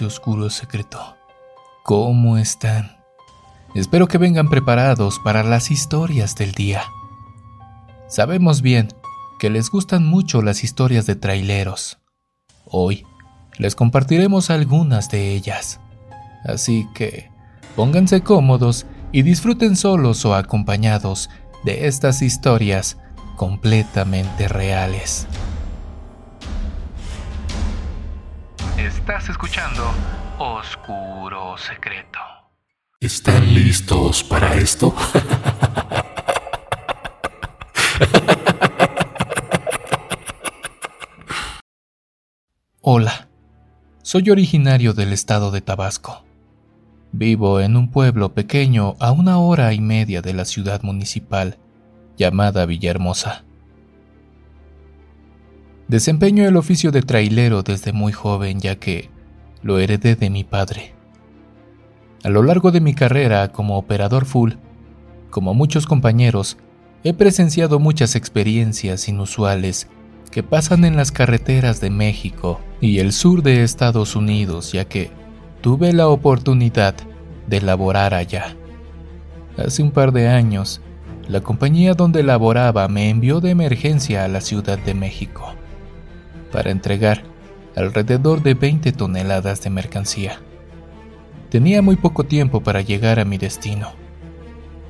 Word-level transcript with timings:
De 0.00 0.06
Oscuro 0.06 0.48
Secreto, 0.48 1.14
¿cómo 1.84 2.38
están? 2.38 2.96
Espero 3.74 4.08
que 4.08 4.16
vengan 4.16 4.48
preparados 4.48 5.18
para 5.18 5.42
las 5.42 5.70
historias 5.70 6.34
del 6.36 6.52
día. 6.52 6.84
Sabemos 8.08 8.62
bien 8.62 8.88
que 9.38 9.50
les 9.50 9.68
gustan 9.68 10.06
mucho 10.06 10.40
las 10.40 10.64
historias 10.64 11.04
de 11.04 11.16
traileros. 11.16 11.98
Hoy 12.64 13.04
les 13.58 13.74
compartiremos 13.74 14.48
algunas 14.48 15.10
de 15.10 15.34
ellas. 15.34 15.80
Así 16.46 16.88
que 16.94 17.30
pónganse 17.76 18.22
cómodos 18.22 18.86
y 19.12 19.20
disfruten 19.20 19.76
solos 19.76 20.24
o 20.24 20.34
acompañados 20.34 21.28
de 21.62 21.88
estas 21.88 22.22
historias 22.22 22.96
completamente 23.36 24.48
reales. 24.48 25.26
Estás 28.86 29.28
escuchando 29.28 29.92
Oscuro 30.38 31.58
Secreto. 31.58 32.18
¿Están 32.98 33.52
listos 33.52 34.24
para 34.24 34.54
esto? 34.54 34.94
Hola, 42.80 43.28
soy 44.00 44.30
originario 44.30 44.94
del 44.94 45.12
estado 45.12 45.50
de 45.50 45.60
Tabasco. 45.60 46.24
Vivo 47.12 47.60
en 47.60 47.76
un 47.76 47.90
pueblo 47.90 48.32
pequeño 48.32 48.96
a 48.98 49.12
una 49.12 49.38
hora 49.40 49.74
y 49.74 49.80
media 49.82 50.22
de 50.22 50.32
la 50.32 50.46
ciudad 50.46 50.80
municipal 50.82 51.58
llamada 52.16 52.64
Villahermosa. 52.64 53.44
Desempeño 55.90 56.46
el 56.46 56.56
oficio 56.56 56.92
de 56.92 57.02
trailero 57.02 57.64
desde 57.64 57.92
muy 57.92 58.12
joven 58.12 58.60
ya 58.60 58.76
que 58.76 59.10
lo 59.60 59.80
heredé 59.80 60.14
de 60.14 60.30
mi 60.30 60.44
padre. 60.44 60.94
A 62.22 62.28
lo 62.28 62.44
largo 62.44 62.70
de 62.70 62.80
mi 62.80 62.94
carrera 62.94 63.50
como 63.50 63.76
operador 63.76 64.24
full, 64.24 64.52
como 65.30 65.52
muchos 65.52 65.88
compañeros, 65.88 66.58
he 67.02 67.12
presenciado 67.12 67.80
muchas 67.80 68.14
experiencias 68.14 69.08
inusuales 69.08 69.88
que 70.30 70.44
pasan 70.44 70.84
en 70.84 70.94
las 70.94 71.10
carreteras 71.10 71.80
de 71.80 71.90
México 71.90 72.60
y 72.80 73.00
el 73.00 73.12
sur 73.12 73.42
de 73.42 73.64
Estados 73.64 74.14
Unidos, 74.14 74.70
ya 74.70 74.84
que 74.84 75.10
tuve 75.60 75.92
la 75.92 76.06
oportunidad 76.06 76.94
de 77.48 77.62
laborar 77.62 78.14
allá. 78.14 78.54
Hace 79.56 79.82
un 79.82 79.90
par 79.90 80.12
de 80.12 80.28
años, 80.28 80.82
la 81.26 81.40
compañía 81.40 81.94
donde 81.94 82.22
laboraba 82.22 82.86
me 82.86 83.10
envió 83.10 83.40
de 83.40 83.50
emergencia 83.50 84.24
a 84.24 84.28
la 84.28 84.40
Ciudad 84.40 84.78
de 84.78 84.94
México 84.94 85.56
para 86.52 86.70
entregar 86.70 87.22
alrededor 87.76 88.42
de 88.42 88.54
20 88.54 88.92
toneladas 88.92 89.62
de 89.62 89.70
mercancía. 89.70 90.40
Tenía 91.50 91.82
muy 91.82 91.96
poco 91.96 92.24
tiempo 92.24 92.62
para 92.62 92.80
llegar 92.80 93.18
a 93.18 93.24
mi 93.24 93.38
destino. 93.38 93.92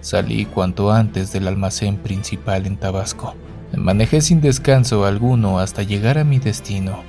Salí 0.00 0.46
cuanto 0.46 0.92
antes 0.92 1.32
del 1.32 1.48
almacén 1.48 1.96
principal 1.96 2.66
en 2.66 2.76
Tabasco. 2.76 3.34
Manejé 3.76 4.20
sin 4.20 4.40
descanso 4.40 5.04
alguno 5.04 5.58
hasta 5.58 5.82
llegar 5.82 6.18
a 6.18 6.24
mi 6.24 6.38
destino. 6.38 7.02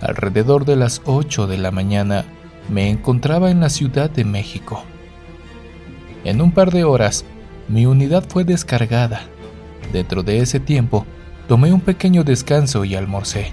Alrededor 0.00 0.64
de 0.64 0.76
las 0.76 1.02
8 1.04 1.46
de 1.46 1.58
la 1.58 1.70
mañana 1.70 2.24
me 2.68 2.90
encontraba 2.90 3.50
en 3.50 3.60
la 3.60 3.68
Ciudad 3.68 4.10
de 4.10 4.24
México. 4.24 4.82
En 6.24 6.40
un 6.40 6.52
par 6.52 6.72
de 6.72 6.84
horas, 6.84 7.24
mi 7.68 7.86
unidad 7.86 8.24
fue 8.28 8.44
descargada. 8.44 9.22
Dentro 9.92 10.22
de 10.22 10.38
ese 10.38 10.60
tiempo, 10.60 11.06
Tomé 11.52 11.70
un 11.70 11.82
pequeño 11.82 12.24
descanso 12.24 12.82
y 12.86 12.94
almorcé. 12.94 13.52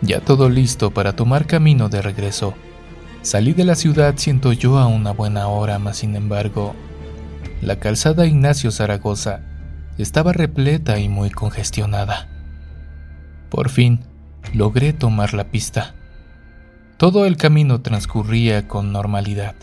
Ya 0.00 0.20
todo 0.20 0.48
listo 0.48 0.90
para 0.90 1.14
tomar 1.14 1.46
camino 1.46 1.90
de 1.90 2.00
regreso. 2.00 2.54
Salí 3.20 3.52
de 3.52 3.66
la 3.66 3.74
ciudad 3.74 4.14
siento 4.16 4.54
yo 4.54 4.78
a 4.78 4.86
una 4.86 5.10
buena 5.10 5.48
hora, 5.48 5.78
mas 5.78 5.98
sin 5.98 6.16
embargo, 6.16 6.74
la 7.60 7.78
calzada 7.78 8.24
Ignacio 8.24 8.70
Zaragoza 8.70 9.42
estaba 9.98 10.32
repleta 10.32 10.98
y 10.98 11.10
muy 11.10 11.28
congestionada. 11.28 12.30
Por 13.50 13.68
fin, 13.68 14.06
logré 14.54 14.94
tomar 14.94 15.34
la 15.34 15.44
pista. 15.50 15.94
Todo 16.96 17.26
el 17.26 17.36
camino 17.36 17.82
transcurría 17.82 18.66
con 18.66 18.92
normalidad. 18.92 19.56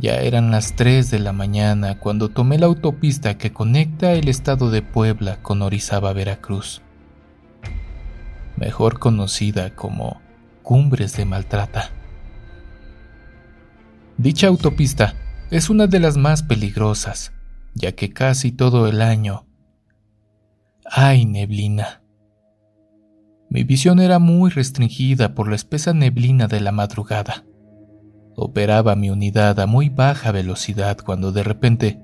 Ya 0.00 0.14
eran 0.14 0.50
las 0.50 0.76
3 0.76 1.10
de 1.10 1.18
la 1.18 1.34
mañana 1.34 1.98
cuando 1.98 2.30
tomé 2.30 2.58
la 2.58 2.64
autopista 2.64 3.36
que 3.36 3.52
conecta 3.52 4.12
el 4.12 4.28
estado 4.28 4.70
de 4.70 4.80
Puebla 4.80 5.42
con 5.42 5.60
Orizaba, 5.60 6.14
Veracruz, 6.14 6.80
mejor 8.56 8.98
conocida 8.98 9.76
como 9.76 10.22
Cumbres 10.62 11.18
de 11.18 11.26
Maltrata. 11.26 11.90
Dicha 14.16 14.46
autopista 14.46 15.14
es 15.50 15.68
una 15.68 15.86
de 15.86 16.00
las 16.00 16.16
más 16.16 16.42
peligrosas, 16.42 17.32
ya 17.74 17.92
que 17.92 18.10
casi 18.10 18.52
todo 18.52 18.88
el 18.88 19.02
año 19.02 19.44
hay 20.86 21.26
neblina. 21.26 22.00
Mi 23.50 23.64
visión 23.64 24.00
era 24.00 24.18
muy 24.18 24.50
restringida 24.50 25.34
por 25.34 25.48
la 25.50 25.56
espesa 25.56 25.92
neblina 25.92 26.46
de 26.46 26.60
la 26.60 26.72
madrugada. 26.72 27.44
Operaba 28.36 28.94
mi 28.96 29.10
unidad 29.10 29.58
a 29.60 29.66
muy 29.66 29.88
baja 29.88 30.30
velocidad 30.32 30.98
cuando 31.04 31.32
de 31.32 31.42
repente 31.42 32.00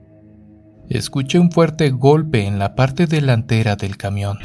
escuché 0.88 1.38
un 1.38 1.50
fuerte 1.50 1.90
golpe 1.90 2.46
en 2.46 2.58
la 2.58 2.74
parte 2.74 3.06
delantera 3.06 3.76
del 3.76 3.96
camión. 3.96 4.38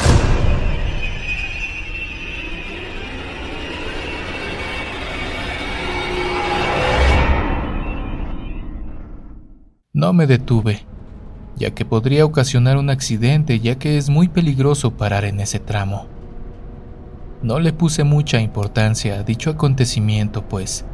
No 9.93 10.13
me 10.13 10.25
detuve, 10.25 10.85
ya 11.57 11.71
que 11.71 11.83
podría 11.83 12.25
ocasionar 12.25 12.77
un 12.77 12.89
accidente 12.89 13.59
ya 13.59 13.77
que 13.77 13.97
es 13.97 14.09
muy 14.09 14.29
peligroso 14.29 14.97
parar 14.97 15.25
en 15.25 15.39
ese 15.39 15.59
tramo. 15.59 16.07
No 17.43 17.59
le 17.59 17.73
puse 17.73 18.03
mucha 18.03 18.39
importancia 18.39 19.19
a 19.19 19.23
dicho 19.23 19.49
acontecimiento, 19.49 20.47
pues 20.47 20.85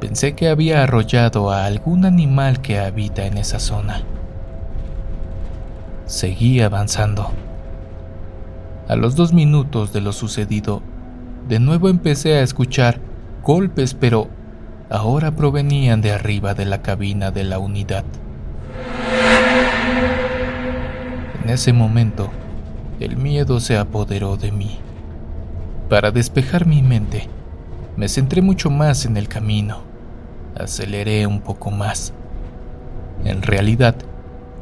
Pensé 0.00 0.34
que 0.34 0.48
había 0.48 0.82
arrollado 0.82 1.50
a 1.50 1.64
algún 1.64 2.04
animal 2.04 2.60
que 2.60 2.78
habita 2.78 3.24
en 3.24 3.38
esa 3.38 3.58
zona. 3.58 4.02
Seguí 6.04 6.60
avanzando. 6.60 7.30
A 8.88 8.94
los 8.94 9.16
dos 9.16 9.32
minutos 9.32 9.94
de 9.94 10.02
lo 10.02 10.12
sucedido, 10.12 10.82
de 11.48 11.60
nuevo 11.60 11.88
empecé 11.88 12.34
a 12.34 12.42
escuchar 12.42 13.00
golpes, 13.42 13.94
pero 13.94 14.28
ahora 14.90 15.30
provenían 15.30 16.02
de 16.02 16.12
arriba 16.12 16.54
de 16.54 16.66
la 16.66 16.82
cabina 16.82 17.30
de 17.30 17.44
la 17.44 17.58
unidad. 17.58 18.04
En 21.42 21.50
ese 21.50 21.72
momento, 21.72 22.28
el 23.00 23.16
miedo 23.16 23.60
se 23.60 23.78
apoderó 23.78 24.36
de 24.36 24.52
mí. 24.52 24.78
Para 25.88 26.10
despejar 26.10 26.66
mi 26.66 26.82
mente, 26.82 27.28
me 27.96 28.08
centré 28.08 28.42
mucho 28.42 28.68
más 28.68 29.06
en 29.06 29.16
el 29.16 29.28
camino. 29.28 29.85
Aceleré 30.58 31.26
un 31.26 31.40
poco 31.40 31.70
más. 31.70 32.12
En 33.24 33.42
realidad, 33.42 33.96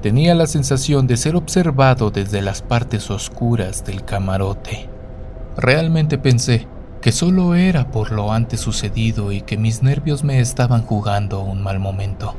tenía 0.02 0.34
la 0.34 0.46
sensación 0.46 1.06
de 1.06 1.16
ser 1.16 1.36
observado 1.36 2.10
desde 2.10 2.42
las 2.42 2.62
partes 2.62 3.10
oscuras 3.10 3.84
del 3.84 4.04
camarote. 4.04 4.88
Realmente 5.56 6.18
pensé 6.18 6.66
que 7.00 7.12
solo 7.12 7.54
era 7.54 7.90
por 7.90 8.12
lo 8.12 8.32
antes 8.32 8.60
sucedido 8.60 9.30
y 9.30 9.42
que 9.42 9.56
mis 9.56 9.82
nervios 9.82 10.24
me 10.24 10.40
estaban 10.40 10.82
jugando 10.82 11.42
un 11.42 11.62
mal 11.62 11.78
momento. 11.78 12.34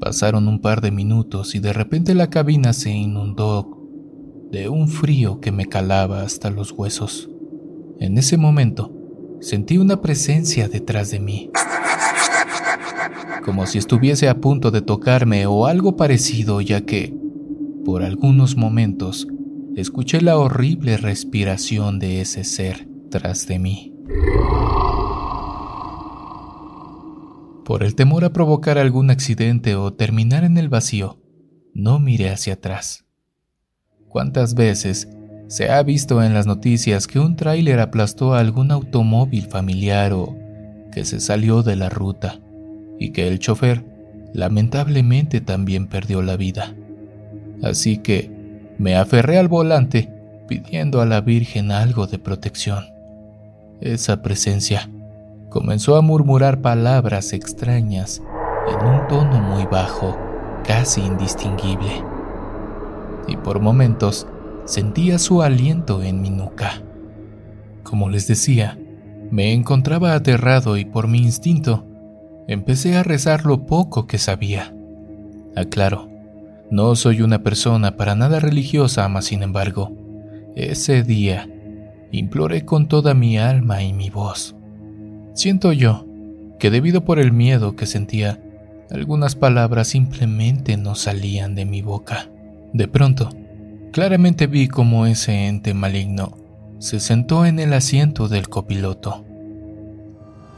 Pasaron 0.00 0.48
un 0.48 0.60
par 0.60 0.80
de 0.80 0.90
minutos 0.90 1.54
y 1.54 1.60
de 1.60 1.72
repente 1.72 2.14
la 2.14 2.30
cabina 2.30 2.72
se 2.72 2.90
inundó 2.90 3.78
de 4.50 4.68
un 4.68 4.88
frío 4.88 5.40
que 5.40 5.52
me 5.52 5.66
calaba 5.66 6.22
hasta 6.22 6.50
los 6.50 6.72
huesos. 6.72 7.30
En 8.00 8.18
ese 8.18 8.36
momento, 8.36 8.92
sentí 9.40 9.78
una 9.78 10.00
presencia 10.00 10.68
detrás 10.68 11.10
de 11.10 11.20
mí, 11.20 11.50
como 13.44 13.66
si 13.66 13.78
estuviese 13.78 14.28
a 14.28 14.40
punto 14.40 14.70
de 14.70 14.82
tocarme 14.82 15.46
o 15.46 15.66
algo 15.66 15.96
parecido, 15.96 16.60
ya 16.60 16.82
que, 16.82 17.14
por 17.84 18.02
algunos 18.02 18.56
momentos, 18.56 19.26
escuché 19.76 20.20
la 20.20 20.38
horrible 20.38 20.96
respiración 20.96 21.98
de 21.98 22.20
ese 22.20 22.44
ser 22.44 22.88
tras 23.10 23.46
de 23.46 23.58
mí. 23.58 23.94
Por 27.64 27.82
el 27.82 27.94
temor 27.94 28.24
a 28.24 28.32
provocar 28.32 28.78
algún 28.78 29.10
accidente 29.10 29.76
o 29.76 29.92
terminar 29.92 30.44
en 30.44 30.58
el 30.58 30.68
vacío, 30.68 31.18
no 31.72 31.98
miré 31.98 32.30
hacia 32.30 32.54
atrás. 32.54 33.04
¿Cuántas 34.08 34.54
veces 34.54 35.08
se 35.50 35.68
ha 35.68 35.82
visto 35.82 36.22
en 36.22 36.32
las 36.32 36.46
noticias 36.46 37.08
que 37.08 37.18
un 37.18 37.34
tráiler 37.34 37.80
aplastó 37.80 38.34
a 38.34 38.38
algún 38.38 38.70
automóvil 38.70 39.48
familiar 39.48 40.12
o 40.12 40.36
que 40.92 41.04
se 41.04 41.18
salió 41.18 41.64
de 41.64 41.74
la 41.74 41.88
ruta 41.88 42.38
y 43.00 43.10
que 43.10 43.26
el 43.26 43.40
chofer 43.40 43.84
lamentablemente 44.32 45.40
también 45.40 45.88
perdió 45.88 46.22
la 46.22 46.36
vida. 46.36 46.72
Así 47.64 47.98
que 47.98 48.30
me 48.78 48.96
aferré 48.96 49.38
al 49.38 49.48
volante, 49.48 50.08
pidiendo 50.46 51.00
a 51.00 51.06
la 51.06 51.20
Virgen 51.20 51.72
algo 51.72 52.06
de 52.06 52.20
protección. 52.20 52.84
Esa 53.80 54.22
presencia 54.22 54.88
comenzó 55.48 55.96
a 55.96 56.00
murmurar 56.00 56.60
palabras 56.60 57.32
extrañas 57.32 58.22
en 58.68 58.86
un 58.86 59.08
tono 59.08 59.40
muy 59.40 59.66
bajo, 59.66 60.16
casi 60.64 61.00
indistinguible. 61.00 62.04
Y 63.26 63.36
por 63.36 63.58
momentos 63.58 64.28
sentía 64.64 65.18
su 65.18 65.42
aliento 65.42 66.02
en 66.02 66.20
mi 66.22 66.30
nuca. 66.30 66.82
Como 67.82 68.08
les 68.08 68.26
decía, 68.26 68.78
me 69.30 69.52
encontraba 69.52 70.14
aterrado 70.14 70.76
y 70.76 70.84
por 70.84 71.08
mi 71.08 71.18
instinto 71.18 71.86
empecé 72.48 72.96
a 72.96 73.02
rezar 73.02 73.46
lo 73.46 73.66
poco 73.66 74.06
que 74.06 74.18
sabía. 74.18 74.74
Aclaro, 75.56 76.08
no 76.70 76.94
soy 76.94 77.22
una 77.22 77.42
persona 77.42 77.96
para 77.96 78.14
nada 78.14 78.40
religiosa, 78.40 79.08
mas 79.08 79.26
sin 79.26 79.42
embargo, 79.42 79.92
ese 80.54 81.02
día 81.02 81.48
imploré 82.12 82.64
con 82.64 82.88
toda 82.88 83.14
mi 83.14 83.38
alma 83.38 83.82
y 83.82 83.92
mi 83.92 84.10
voz. 84.10 84.56
Siento 85.32 85.72
yo 85.72 86.06
que 86.58 86.70
debido 86.70 87.04
por 87.04 87.18
el 87.18 87.32
miedo 87.32 87.76
que 87.76 87.86
sentía, 87.86 88.40
algunas 88.90 89.36
palabras 89.36 89.88
simplemente 89.88 90.76
no 90.76 90.94
salían 90.94 91.54
de 91.54 91.64
mi 91.64 91.82
boca. 91.82 92.28
De 92.72 92.88
pronto, 92.88 93.30
claramente 93.92 94.46
vi 94.46 94.68
cómo 94.68 95.06
ese 95.06 95.46
ente 95.46 95.74
maligno 95.74 96.36
se 96.78 97.00
sentó 97.00 97.44
en 97.44 97.58
el 97.58 97.72
asiento 97.72 98.28
del 98.28 98.48
copiloto. 98.48 99.24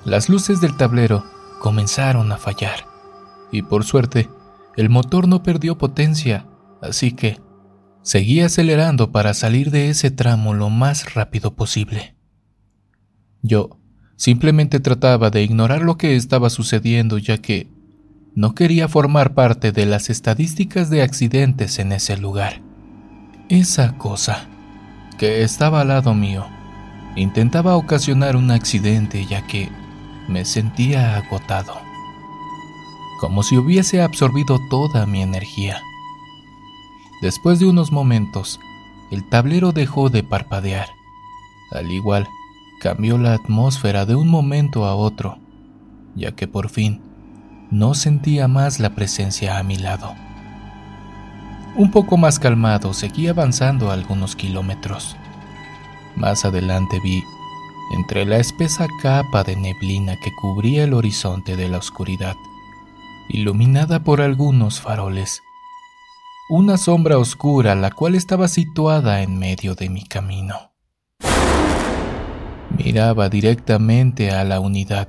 Las 0.05 0.29
luces 0.29 0.61
del 0.61 0.77
tablero 0.77 1.25
comenzaron 1.61 2.33
a 2.33 2.37
fallar, 2.37 2.87
y 3.51 3.63
por 3.63 3.85
suerte, 3.85 4.29
el 4.77 4.89
motor 4.89 5.29
no 5.29 5.43
perdió 5.43 5.79
potencia, 5.79 6.47
así 6.81 7.13
que 7.13 7.41
seguí 8.03 8.41
acelerando 8.41 9.13
para 9.13 9.35
salir 9.35 9.71
de 9.71 9.89
ese 9.89 10.11
tramo 10.11 10.55
lo 10.55 10.71
más 10.71 11.15
rápido 11.15 11.55
posible. 11.55 12.15
Yo 13.43 13.79
simplemente 14.17 14.81
trataba 14.81 15.31
de 15.31 15.43
ignorar 15.43 15.83
lo 15.83 15.97
que 15.97 16.17
estaba 16.17 16.51
sucediendo 16.51 17.19
ya 17.19 17.39
que 17.39 17.69
no 18.35 18.55
quería 18.55 18.89
formar 18.89 19.35
parte 19.35 19.73
de 19.73 19.87
las 19.87 20.11
estadísticas 20.11 20.91
de 20.91 21.03
accidentes 21.03 21.79
en 21.79 21.93
ese 21.93 22.17
lugar. 22.17 22.63
Esa 23.53 23.99
cosa, 23.99 24.47
que 25.19 25.43
estaba 25.43 25.83
al 25.83 25.89
lado 25.89 26.15
mío, 26.15 26.47
intentaba 27.17 27.77
ocasionar 27.77 28.35
un 28.35 28.51
accidente 28.51 29.27
ya 29.27 29.47
que 29.47 29.69
me 30.27 30.47
sentía 30.47 31.19
agotado, 31.19 31.75
como 33.21 33.43
si 33.43 33.59
hubiese 33.59 34.01
absorbido 34.01 34.59
toda 34.71 35.05
mi 35.05 35.21
energía. 35.21 35.83
Después 37.21 37.59
de 37.59 37.67
unos 37.67 37.93
momentos, 37.93 38.59
el 39.11 39.29
tablero 39.29 39.73
dejó 39.73 40.09
de 40.09 40.23
parpadear. 40.23 40.89
Al 41.73 41.91
igual, 41.91 42.27
cambió 42.81 43.19
la 43.19 43.35
atmósfera 43.35 44.07
de 44.07 44.15
un 44.15 44.31
momento 44.31 44.87
a 44.87 44.95
otro, 44.95 45.37
ya 46.15 46.33
que 46.33 46.49
por 46.49 46.71
fin 46.71 47.03
no 47.71 47.93
sentía 47.93 48.49
más 48.49 48.81
la 48.81 48.95
presencia 48.95 49.59
a 49.59 49.63
mi 49.63 49.77
lado. 49.77 50.15
Un 51.75 51.91
poco 51.91 52.17
más 52.17 52.39
calmado, 52.39 52.93
seguí 52.93 53.29
avanzando 53.29 53.91
algunos 53.91 54.37
kilómetros. 54.37 55.17
Más 56.17 56.45
adelante 56.45 57.01
vi, 57.03 57.23
entre 57.95 58.25
la 58.27 58.37
espesa 58.37 58.87
capa 59.03 59.43
de 59.43 59.57
neblina 59.57 60.17
que 60.17 60.33
cubría 60.41 60.85
el 60.85 60.95
horizonte 60.95 61.57
de 61.57 61.69
la 61.69 61.79
oscuridad, 61.79 62.37
iluminada 63.29 64.03
por 64.03 64.21
algunos 64.21 64.81
faroles, 64.81 65.43
una 66.51 66.77
sombra 66.77 67.19
oscura 67.19 67.75
la 67.75 67.91
cual 67.91 68.15
estaba 68.15 68.49
situada 68.49 69.23
en 69.23 69.39
medio 69.39 69.75
de 69.75 69.89
mi 69.89 70.05
camino. 70.05 70.73
Miraba 72.77 73.29
directamente 73.29 74.31
a 74.31 74.45
la 74.45 74.61
unidad 74.61 75.09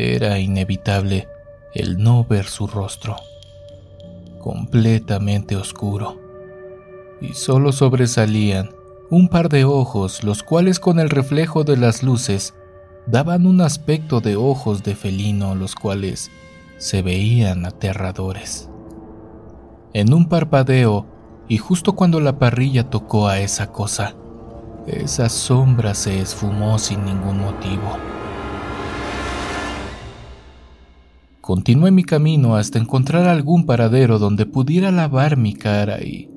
era 0.00 0.38
inevitable 0.38 1.28
el 1.74 1.98
no 1.98 2.24
ver 2.24 2.44
su 2.44 2.68
rostro, 2.68 3.16
completamente 4.38 5.56
oscuro, 5.56 6.18
y 7.20 7.34
solo 7.34 7.72
sobresalían 7.72 8.70
un 9.10 9.28
par 9.28 9.48
de 9.48 9.64
ojos, 9.64 10.22
los 10.22 10.42
cuales 10.42 10.80
con 10.80 11.00
el 11.00 11.10
reflejo 11.10 11.64
de 11.64 11.76
las 11.76 12.02
luces 12.02 12.54
daban 13.06 13.46
un 13.46 13.60
aspecto 13.60 14.20
de 14.20 14.36
ojos 14.36 14.82
de 14.82 14.94
felino, 14.94 15.54
los 15.54 15.74
cuales 15.74 16.30
se 16.76 17.02
veían 17.02 17.64
aterradores. 17.64 18.68
En 19.94 20.12
un 20.12 20.28
parpadeo, 20.28 21.06
y 21.48 21.56
justo 21.56 21.94
cuando 21.94 22.20
la 22.20 22.38
parrilla 22.38 22.90
tocó 22.90 23.28
a 23.28 23.40
esa 23.40 23.72
cosa, 23.72 24.14
esa 24.86 25.28
sombra 25.28 25.94
se 25.94 26.20
esfumó 26.20 26.78
sin 26.78 27.04
ningún 27.04 27.40
motivo. 27.40 27.96
Continué 31.48 31.90
mi 31.90 32.04
camino 32.04 32.56
hasta 32.56 32.78
encontrar 32.78 33.26
algún 33.26 33.64
paradero 33.64 34.18
donde 34.18 34.44
pudiera 34.44 34.92
lavar 34.92 35.38
mi 35.38 35.54
cara 35.54 36.04
y 36.04 36.28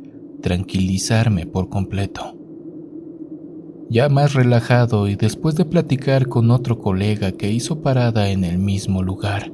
tranquilizarme 0.41 1.45
por 1.45 1.67
completo. 1.67 2.37
Ya 3.89 4.07
más 4.07 4.33
relajado 4.33 5.09
y 5.09 5.17
después 5.17 5.55
de 5.55 5.65
platicar 5.65 6.29
con 6.29 6.49
otro 6.49 6.77
colega 6.77 7.33
que 7.33 7.51
hizo 7.51 7.81
parada 7.81 8.29
en 8.29 8.45
el 8.45 8.57
mismo 8.57 9.03
lugar, 9.03 9.51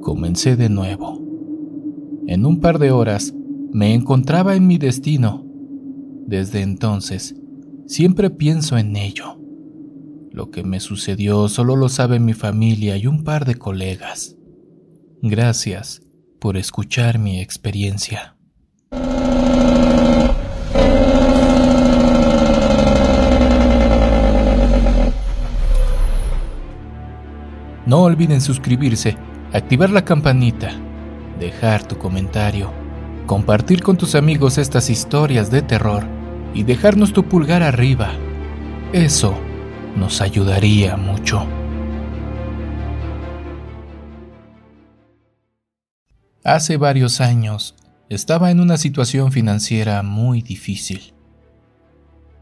comencé 0.00 0.56
de 0.56 0.70
nuevo. 0.70 1.22
En 2.26 2.46
un 2.46 2.58
par 2.58 2.80
de 2.80 2.90
horas 2.90 3.32
me 3.72 3.94
encontraba 3.94 4.56
en 4.56 4.66
mi 4.66 4.76
destino. 4.76 5.46
Desde 6.26 6.62
entonces, 6.62 7.36
siempre 7.86 8.30
pienso 8.30 8.76
en 8.76 8.96
ello 8.96 9.43
lo 10.34 10.50
que 10.50 10.64
me 10.64 10.80
sucedió 10.80 11.46
solo 11.46 11.76
lo 11.76 11.88
sabe 11.88 12.18
mi 12.18 12.32
familia 12.34 12.96
y 12.96 13.06
un 13.06 13.22
par 13.22 13.44
de 13.44 13.54
colegas. 13.54 14.34
Gracias 15.22 16.02
por 16.40 16.56
escuchar 16.56 17.20
mi 17.20 17.40
experiencia. 17.40 18.34
No 27.86 28.02
olviden 28.02 28.40
suscribirse, 28.40 29.16
activar 29.52 29.90
la 29.90 30.04
campanita, 30.04 30.72
dejar 31.38 31.86
tu 31.86 31.96
comentario, 31.96 32.72
compartir 33.26 33.84
con 33.84 33.96
tus 33.96 34.16
amigos 34.16 34.58
estas 34.58 34.90
historias 34.90 35.52
de 35.52 35.62
terror 35.62 36.02
y 36.54 36.64
dejarnos 36.64 37.12
tu 37.12 37.22
pulgar 37.22 37.62
arriba. 37.62 38.10
Eso 38.92 39.38
nos 39.96 40.20
ayudaría 40.20 40.96
mucho. 40.96 41.46
Hace 46.42 46.76
varios 46.76 47.20
años 47.20 47.74
estaba 48.08 48.50
en 48.50 48.60
una 48.60 48.76
situación 48.76 49.32
financiera 49.32 50.02
muy 50.02 50.42
difícil 50.42 51.14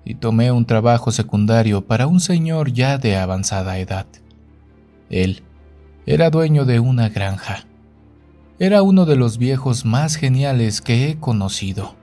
y 0.05 0.17
tomé 0.17 0.51
un 0.51 0.67
trabajo 0.67 1.13
secundario 1.13 1.87
para 1.87 2.09
un 2.09 2.19
señor 2.19 2.73
ya 2.73 2.99
de 2.99 3.17
avanzada 3.17 3.79
edad. 3.79 4.07
Él 5.09 5.43
era 6.05 6.31
dueño 6.31 6.65
de 6.65 6.81
una 6.81 7.11
granja. 7.11 7.65
Era 8.59 8.83
uno 8.83 9.07
de 9.07 9.15
los 9.15 9.39
viejos 9.39 9.85
más 9.85 10.17
geniales 10.17 10.81
que 10.81 11.09
he 11.09 11.19
conocido. 11.19 11.95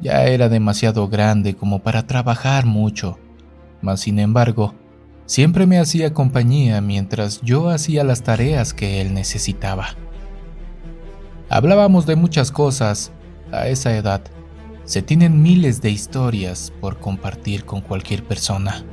Ya 0.00 0.24
era 0.24 0.48
demasiado 0.48 1.08
grande 1.08 1.54
como 1.54 1.78
para 1.78 2.06
trabajar 2.06 2.66
mucho 2.66 3.18
mas 3.82 4.00
sin 4.00 4.18
embargo, 4.18 4.74
siempre 5.26 5.66
me 5.66 5.78
hacía 5.78 6.12
compañía 6.12 6.80
mientras 6.80 7.40
yo 7.42 7.68
hacía 7.68 8.04
las 8.04 8.22
tareas 8.22 8.74
que 8.74 9.00
él 9.00 9.14
necesitaba. 9.14 9.88
Hablábamos 11.48 12.06
de 12.06 12.16
muchas 12.16 12.50
cosas 12.50 13.12
a 13.52 13.68
esa 13.68 13.96
edad. 13.96 14.22
Se 14.84 15.02
tienen 15.02 15.42
miles 15.42 15.80
de 15.80 15.90
historias 15.90 16.72
por 16.80 16.98
compartir 16.98 17.64
con 17.64 17.80
cualquier 17.80 18.24
persona. 18.24 18.84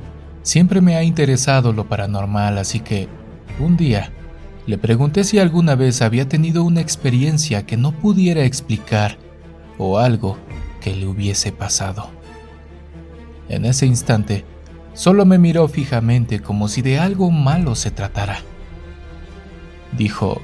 Siempre 0.42 0.80
me 0.80 0.96
ha 0.96 1.02
interesado 1.02 1.72
lo 1.72 1.88
paranormal, 1.88 2.58
así 2.58 2.80
que 2.80 3.08
un 3.58 3.76
día 3.76 4.12
le 4.66 4.78
pregunté 4.78 5.24
si 5.24 5.38
alguna 5.38 5.74
vez 5.74 6.00
había 6.00 6.28
tenido 6.28 6.64
una 6.64 6.80
experiencia 6.80 7.66
que 7.66 7.76
no 7.76 7.92
pudiera 7.92 8.44
explicar 8.44 9.18
o 9.78 9.98
algo 9.98 10.38
que 10.80 10.94
le 10.94 11.06
hubiese 11.06 11.52
pasado. 11.52 12.08
En 13.48 13.64
ese 13.64 13.86
instante, 13.86 14.44
Solo 14.94 15.26
me 15.26 15.38
miró 15.38 15.66
fijamente 15.68 16.40
como 16.40 16.68
si 16.68 16.80
de 16.80 16.98
algo 16.98 17.30
malo 17.30 17.74
se 17.74 17.90
tratara. 17.90 18.38
Dijo 19.96 20.40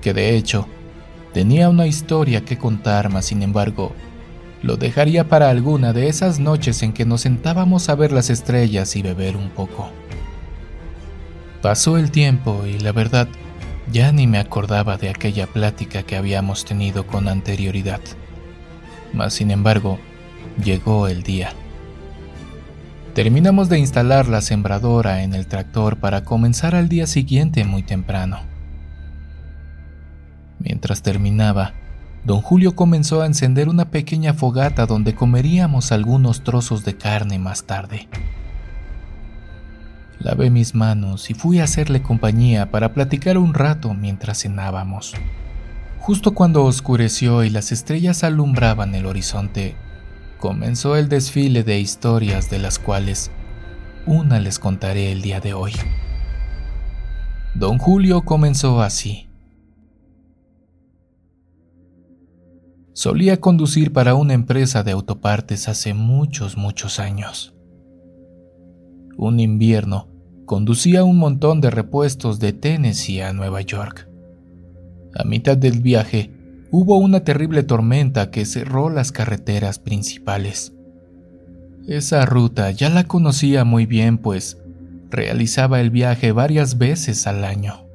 que 0.00 0.14
de 0.14 0.36
hecho 0.36 0.66
tenía 1.34 1.68
una 1.68 1.86
historia 1.86 2.44
que 2.44 2.58
contar, 2.58 3.10
mas 3.10 3.26
sin 3.26 3.42
embargo, 3.42 3.92
lo 4.62 4.76
dejaría 4.76 5.28
para 5.28 5.50
alguna 5.50 5.92
de 5.92 6.08
esas 6.08 6.38
noches 6.38 6.82
en 6.82 6.92
que 6.92 7.04
nos 7.04 7.22
sentábamos 7.22 7.88
a 7.88 7.94
ver 7.94 8.12
las 8.12 8.30
estrellas 8.30 8.96
y 8.96 9.02
beber 9.02 9.36
un 9.36 9.50
poco. 9.50 9.90
Pasó 11.60 11.98
el 11.98 12.10
tiempo 12.10 12.64
y 12.66 12.78
la 12.78 12.92
verdad, 12.92 13.28
ya 13.92 14.12
ni 14.12 14.26
me 14.26 14.38
acordaba 14.38 14.96
de 14.96 15.10
aquella 15.10 15.46
plática 15.46 16.02
que 16.02 16.16
habíamos 16.16 16.64
tenido 16.64 17.06
con 17.06 17.28
anterioridad. 17.28 18.00
Mas, 19.12 19.34
sin 19.34 19.50
embargo, 19.50 19.98
llegó 20.64 21.06
el 21.06 21.22
día. 21.22 21.52
Terminamos 23.14 23.68
de 23.68 23.78
instalar 23.78 24.26
la 24.26 24.40
sembradora 24.40 25.22
en 25.22 25.34
el 25.34 25.46
tractor 25.46 25.98
para 25.98 26.24
comenzar 26.24 26.74
al 26.74 26.88
día 26.88 27.06
siguiente 27.06 27.62
muy 27.62 27.82
temprano. 27.82 28.40
Mientras 30.58 31.02
terminaba, 31.02 31.74
don 32.24 32.40
Julio 32.40 32.74
comenzó 32.74 33.20
a 33.20 33.26
encender 33.26 33.68
una 33.68 33.90
pequeña 33.90 34.32
fogata 34.32 34.86
donde 34.86 35.14
comeríamos 35.14 35.92
algunos 35.92 36.42
trozos 36.42 36.86
de 36.86 36.96
carne 36.96 37.38
más 37.38 37.64
tarde. 37.64 38.08
Lavé 40.18 40.48
mis 40.48 40.74
manos 40.74 41.28
y 41.28 41.34
fui 41.34 41.60
a 41.60 41.64
hacerle 41.64 42.00
compañía 42.00 42.70
para 42.70 42.94
platicar 42.94 43.36
un 43.36 43.52
rato 43.52 43.92
mientras 43.92 44.40
cenábamos. 44.40 45.12
Justo 45.98 46.32
cuando 46.32 46.64
oscureció 46.64 47.44
y 47.44 47.50
las 47.50 47.72
estrellas 47.72 48.24
alumbraban 48.24 48.94
el 48.94 49.04
horizonte, 49.04 49.76
comenzó 50.42 50.96
el 50.96 51.08
desfile 51.08 51.62
de 51.62 51.78
historias 51.78 52.50
de 52.50 52.58
las 52.58 52.80
cuales 52.80 53.30
una 54.06 54.40
les 54.40 54.58
contaré 54.58 55.12
el 55.12 55.22
día 55.22 55.38
de 55.38 55.54
hoy. 55.54 55.70
Don 57.54 57.78
Julio 57.78 58.22
comenzó 58.22 58.82
así. 58.82 59.28
Solía 62.92 63.40
conducir 63.40 63.92
para 63.92 64.16
una 64.16 64.34
empresa 64.34 64.82
de 64.82 64.90
autopartes 64.90 65.68
hace 65.68 65.94
muchos, 65.94 66.56
muchos 66.56 66.98
años. 66.98 67.54
Un 69.16 69.38
invierno, 69.38 70.08
conducía 70.44 71.04
un 71.04 71.18
montón 71.18 71.60
de 71.60 71.70
repuestos 71.70 72.40
de 72.40 72.52
Tennessee 72.52 73.20
a 73.20 73.32
Nueva 73.32 73.60
York. 73.60 74.08
A 75.14 75.22
mitad 75.22 75.56
del 75.56 75.80
viaje, 75.80 76.32
hubo 76.72 76.96
una 76.96 77.22
terrible 77.22 77.62
tormenta 77.62 78.30
que 78.30 78.46
cerró 78.46 78.88
las 78.88 79.12
carreteras 79.12 79.78
principales. 79.78 80.72
Esa 81.86 82.24
ruta 82.24 82.70
ya 82.70 82.88
la 82.88 83.04
conocía 83.04 83.64
muy 83.64 83.84
bien, 83.84 84.16
pues 84.16 84.56
realizaba 85.10 85.82
el 85.82 85.90
viaje 85.90 86.32
varias 86.32 86.78
veces 86.78 87.26
al 87.26 87.44
año. 87.44 87.86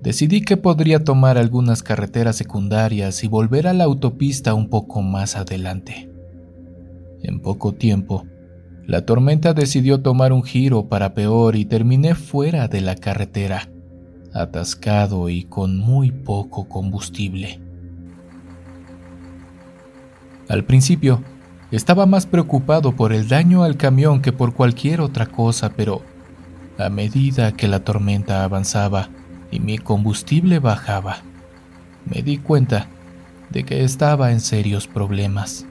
Decidí 0.00 0.42
que 0.42 0.56
podría 0.56 1.02
tomar 1.02 1.38
algunas 1.38 1.82
carreteras 1.82 2.36
secundarias 2.36 3.24
y 3.24 3.28
volver 3.28 3.66
a 3.66 3.72
la 3.72 3.84
autopista 3.84 4.54
un 4.54 4.68
poco 4.68 5.02
más 5.02 5.34
adelante. 5.34 6.08
En 7.22 7.40
poco 7.40 7.72
tiempo, 7.72 8.26
la 8.86 9.04
tormenta 9.04 9.54
decidió 9.54 10.02
tomar 10.02 10.32
un 10.32 10.44
giro 10.44 10.88
para 10.88 11.14
peor 11.14 11.56
y 11.56 11.64
terminé 11.64 12.14
fuera 12.14 12.68
de 12.68 12.80
la 12.80 12.94
carretera 12.94 13.71
atascado 14.34 15.28
y 15.28 15.44
con 15.44 15.76
muy 15.76 16.10
poco 16.10 16.68
combustible. 16.68 17.60
Al 20.48 20.64
principio, 20.64 21.22
estaba 21.70 22.06
más 22.06 22.26
preocupado 22.26 22.94
por 22.94 23.12
el 23.12 23.28
daño 23.28 23.62
al 23.62 23.76
camión 23.76 24.20
que 24.20 24.32
por 24.32 24.54
cualquier 24.54 25.00
otra 25.00 25.26
cosa, 25.26 25.72
pero 25.74 26.02
a 26.78 26.88
medida 26.88 27.52
que 27.52 27.68
la 27.68 27.80
tormenta 27.80 28.44
avanzaba 28.44 29.08
y 29.50 29.60
mi 29.60 29.78
combustible 29.78 30.58
bajaba, 30.58 31.18
me 32.04 32.22
di 32.22 32.38
cuenta 32.38 32.88
de 33.50 33.64
que 33.64 33.84
estaba 33.84 34.32
en 34.32 34.40
serios 34.40 34.86
problemas. 34.86 35.66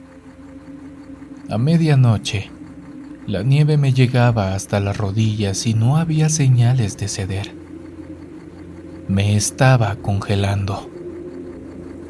A 1.50 1.58
medianoche, 1.58 2.50
la 3.28 3.44
nieve 3.44 3.78
me 3.78 3.94
llegaba 3.94 4.56
hasta 4.56 4.80
las 4.80 4.98
rodillas 4.98 5.68
y 5.68 5.74
no 5.74 5.98
había 5.98 6.30
señales 6.30 6.98
de 6.98 7.08
ceder 7.08 7.61
me 9.12 9.36
estaba 9.36 9.98
congelando. 9.98 10.90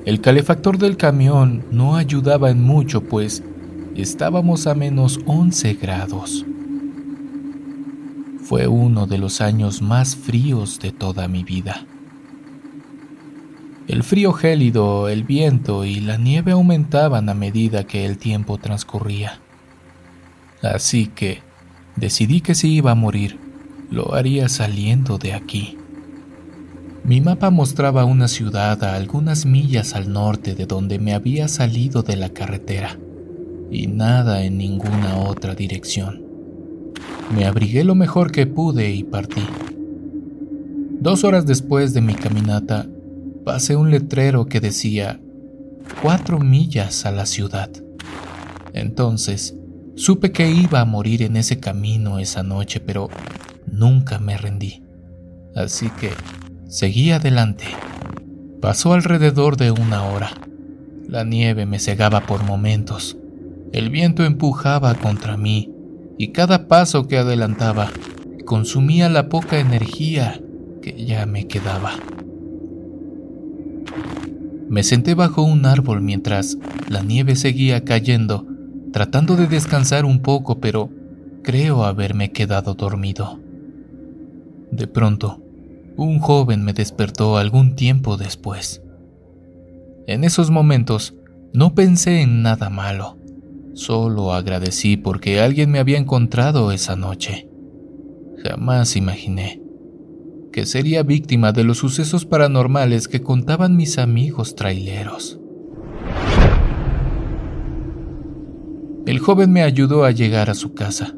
El 0.05 0.21
calefactor 0.21 0.77
del 0.77 0.97
camión 0.97 1.65
no 1.71 1.95
ayudaba 1.95 2.51
en 2.51 2.61
mucho, 2.61 3.01
pues 3.01 3.43
estábamos 3.95 4.67
a 4.67 4.75
menos 4.75 5.19
11 5.25 5.73
grados. 5.73 6.45
Fue 8.43 8.67
uno 8.67 9.07
de 9.07 9.17
los 9.17 9.41
años 9.41 9.81
más 9.81 10.15
fríos 10.15 10.79
de 10.79 10.91
toda 10.91 11.27
mi 11.27 11.43
vida. 11.43 11.85
El 13.87 14.03
frío 14.03 14.31
gélido, 14.31 15.09
el 15.09 15.23
viento 15.23 15.85
y 15.85 16.01
la 16.01 16.17
nieve 16.17 16.51
aumentaban 16.51 17.29
a 17.29 17.33
medida 17.33 17.85
que 17.85 18.05
el 18.05 18.19
tiempo 18.19 18.59
transcurría. 18.59 19.39
Así 20.61 21.07
que 21.07 21.41
decidí 21.95 22.41
que 22.41 22.53
si 22.53 22.75
iba 22.75 22.91
a 22.91 22.95
morir, 22.95 23.39
lo 23.89 24.13
haría 24.13 24.49
saliendo 24.49 25.17
de 25.17 25.33
aquí. 25.33 25.80
Mi 27.03 27.19
mapa 27.19 27.49
mostraba 27.49 28.05
una 28.05 28.27
ciudad 28.27 28.83
a 28.83 28.95
algunas 28.95 29.47
millas 29.47 29.95
al 29.95 30.13
norte 30.13 30.53
de 30.53 30.67
donde 30.67 30.99
me 30.99 31.13
había 31.13 31.47
salido 31.47 32.03
de 32.03 32.15
la 32.15 32.29
carretera, 32.29 32.99
y 33.71 33.87
nada 33.87 34.43
en 34.43 34.59
ninguna 34.59 35.17
otra 35.17 35.55
dirección. 35.55 36.21
Me 37.35 37.45
abrigué 37.45 37.83
lo 37.83 37.95
mejor 37.95 38.31
que 38.31 38.45
pude 38.45 38.91
y 38.91 39.03
partí. 39.03 39.41
Dos 40.99 41.23
horas 41.23 41.47
después 41.47 41.95
de 41.95 42.01
mi 42.01 42.13
caminata, 42.13 42.87
pasé 43.43 43.75
un 43.75 43.89
letrero 43.89 44.45
que 44.45 44.59
decía 44.59 45.19
cuatro 46.03 46.37
millas 46.37 47.07
a 47.07 47.11
la 47.11 47.25
ciudad. 47.25 47.71
Entonces, 48.73 49.55
supe 49.95 50.31
que 50.31 50.51
iba 50.51 50.81
a 50.81 50.85
morir 50.85 51.23
en 51.23 51.35
ese 51.35 51.59
camino 51.59 52.19
esa 52.19 52.43
noche, 52.43 52.79
pero 52.79 53.09
nunca 53.65 54.19
me 54.19 54.37
rendí. 54.37 54.83
Así 55.55 55.89
que 55.89 56.11
Seguí 56.71 57.11
adelante. 57.11 57.65
Pasó 58.61 58.93
alrededor 58.93 59.57
de 59.57 59.71
una 59.71 60.05
hora. 60.05 60.29
La 61.05 61.25
nieve 61.25 61.65
me 61.65 61.79
cegaba 61.79 62.21
por 62.21 62.45
momentos. 62.45 63.17
El 63.73 63.89
viento 63.89 64.23
empujaba 64.23 64.95
contra 64.95 65.35
mí 65.35 65.69
y 66.17 66.29
cada 66.29 66.69
paso 66.69 67.09
que 67.09 67.17
adelantaba 67.17 67.89
consumía 68.45 69.09
la 69.09 69.27
poca 69.27 69.59
energía 69.59 70.39
que 70.81 71.03
ya 71.05 71.25
me 71.25 71.45
quedaba. 71.45 71.91
Me 74.69 74.83
senté 74.83 75.13
bajo 75.13 75.41
un 75.41 75.65
árbol 75.65 75.99
mientras 75.99 76.57
la 76.87 77.03
nieve 77.03 77.35
seguía 77.35 77.83
cayendo, 77.83 78.47
tratando 78.93 79.35
de 79.35 79.47
descansar 79.47 80.05
un 80.05 80.21
poco, 80.21 80.61
pero 80.61 80.89
creo 81.43 81.83
haberme 81.83 82.31
quedado 82.31 82.75
dormido. 82.75 83.41
De 84.71 84.87
pronto, 84.87 85.40
un 85.97 86.19
joven 86.19 86.63
me 86.63 86.73
despertó 86.73 87.37
algún 87.37 87.75
tiempo 87.75 88.17
después. 88.17 88.81
En 90.07 90.23
esos 90.23 90.49
momentos 90.49 91.15
no 91.53 91.75
pensé 91.75 92.21
en 92.21 92.41
nada 92.41 92.69
malo, 92.69 93.17
solo 93.73 94.33
agradecí 94.33 94.97
porque 94.97 95.39
alguien 95.39 95.71
me 95.71 95.79
había 95.79 95.97
encontrado 95.97 96.71
esa 96.71 96.95
noche. 96.95 97.47
Jamás 98.43 98.95
imaginé 98.95 99.61
que 100.51 100.65
sería 100.65 101.03
víctima 101.03 101.51
de 101.53 101.63
los 101.63 101.77
sucesos 101.77 102.25
paranormales 102.25 103.07
que 103.07 103.21
contaban 103.21 103.75
mis 103.75 103.97
amigos 103.97 104.55
traileros. 104.55 105.39
El 109.05 109.19
joven 109.19 109.51
me 109.51 109.63
ayudó 109.63 110.03
a 110.03 110.11
llegar 110.11 110.49
a 110.49 110.53
su 110.53 110.73
casa, 110.73 111.15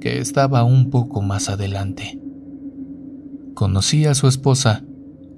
que 0.00 0.18
estaba 0.18 0.64
un 0.64 0.90
poco 0.90 1.22
más 1.22 1.48
adelante. 1.48 2.20
Conocí 3.56 4.04
a 4.04 4.14
su 4.14 4.28
esposa, 4.28 4.84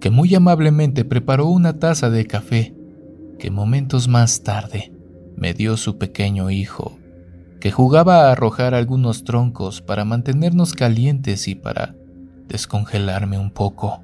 que 0.00 0.10
muy 0.10 0.34
amablemente 0.34 1.04
preparó 1.04 1.46
una 1.46 1.78
taza 1.78 2.10
de 2.10 2.26
café, 2.26 2.74
que 3.38 3.52
momentos 3.52 4.08
más 4.08 4.42
tarde 4.42 4.92
me 5.36 5.54
dio 5.54 5.76
su 5.76 5.98
pequeño 5.98 6.50
hijo, 6.50 6.98
que 7.60 7.70
jugaba 7.70 8.22
a 8.22 8.32
arrojar 8.32 8.74
algunos 8.74 9.22
troncos 9.22 9.82
para 9.82 10.04
mantenernos 10.04 10.72
calientes 10.72 11.46
y 11.46 11.54
para 11.54 11.94
descongelarme 12.48 13.38
un 13.38 13.52
poco. 13.52 14.02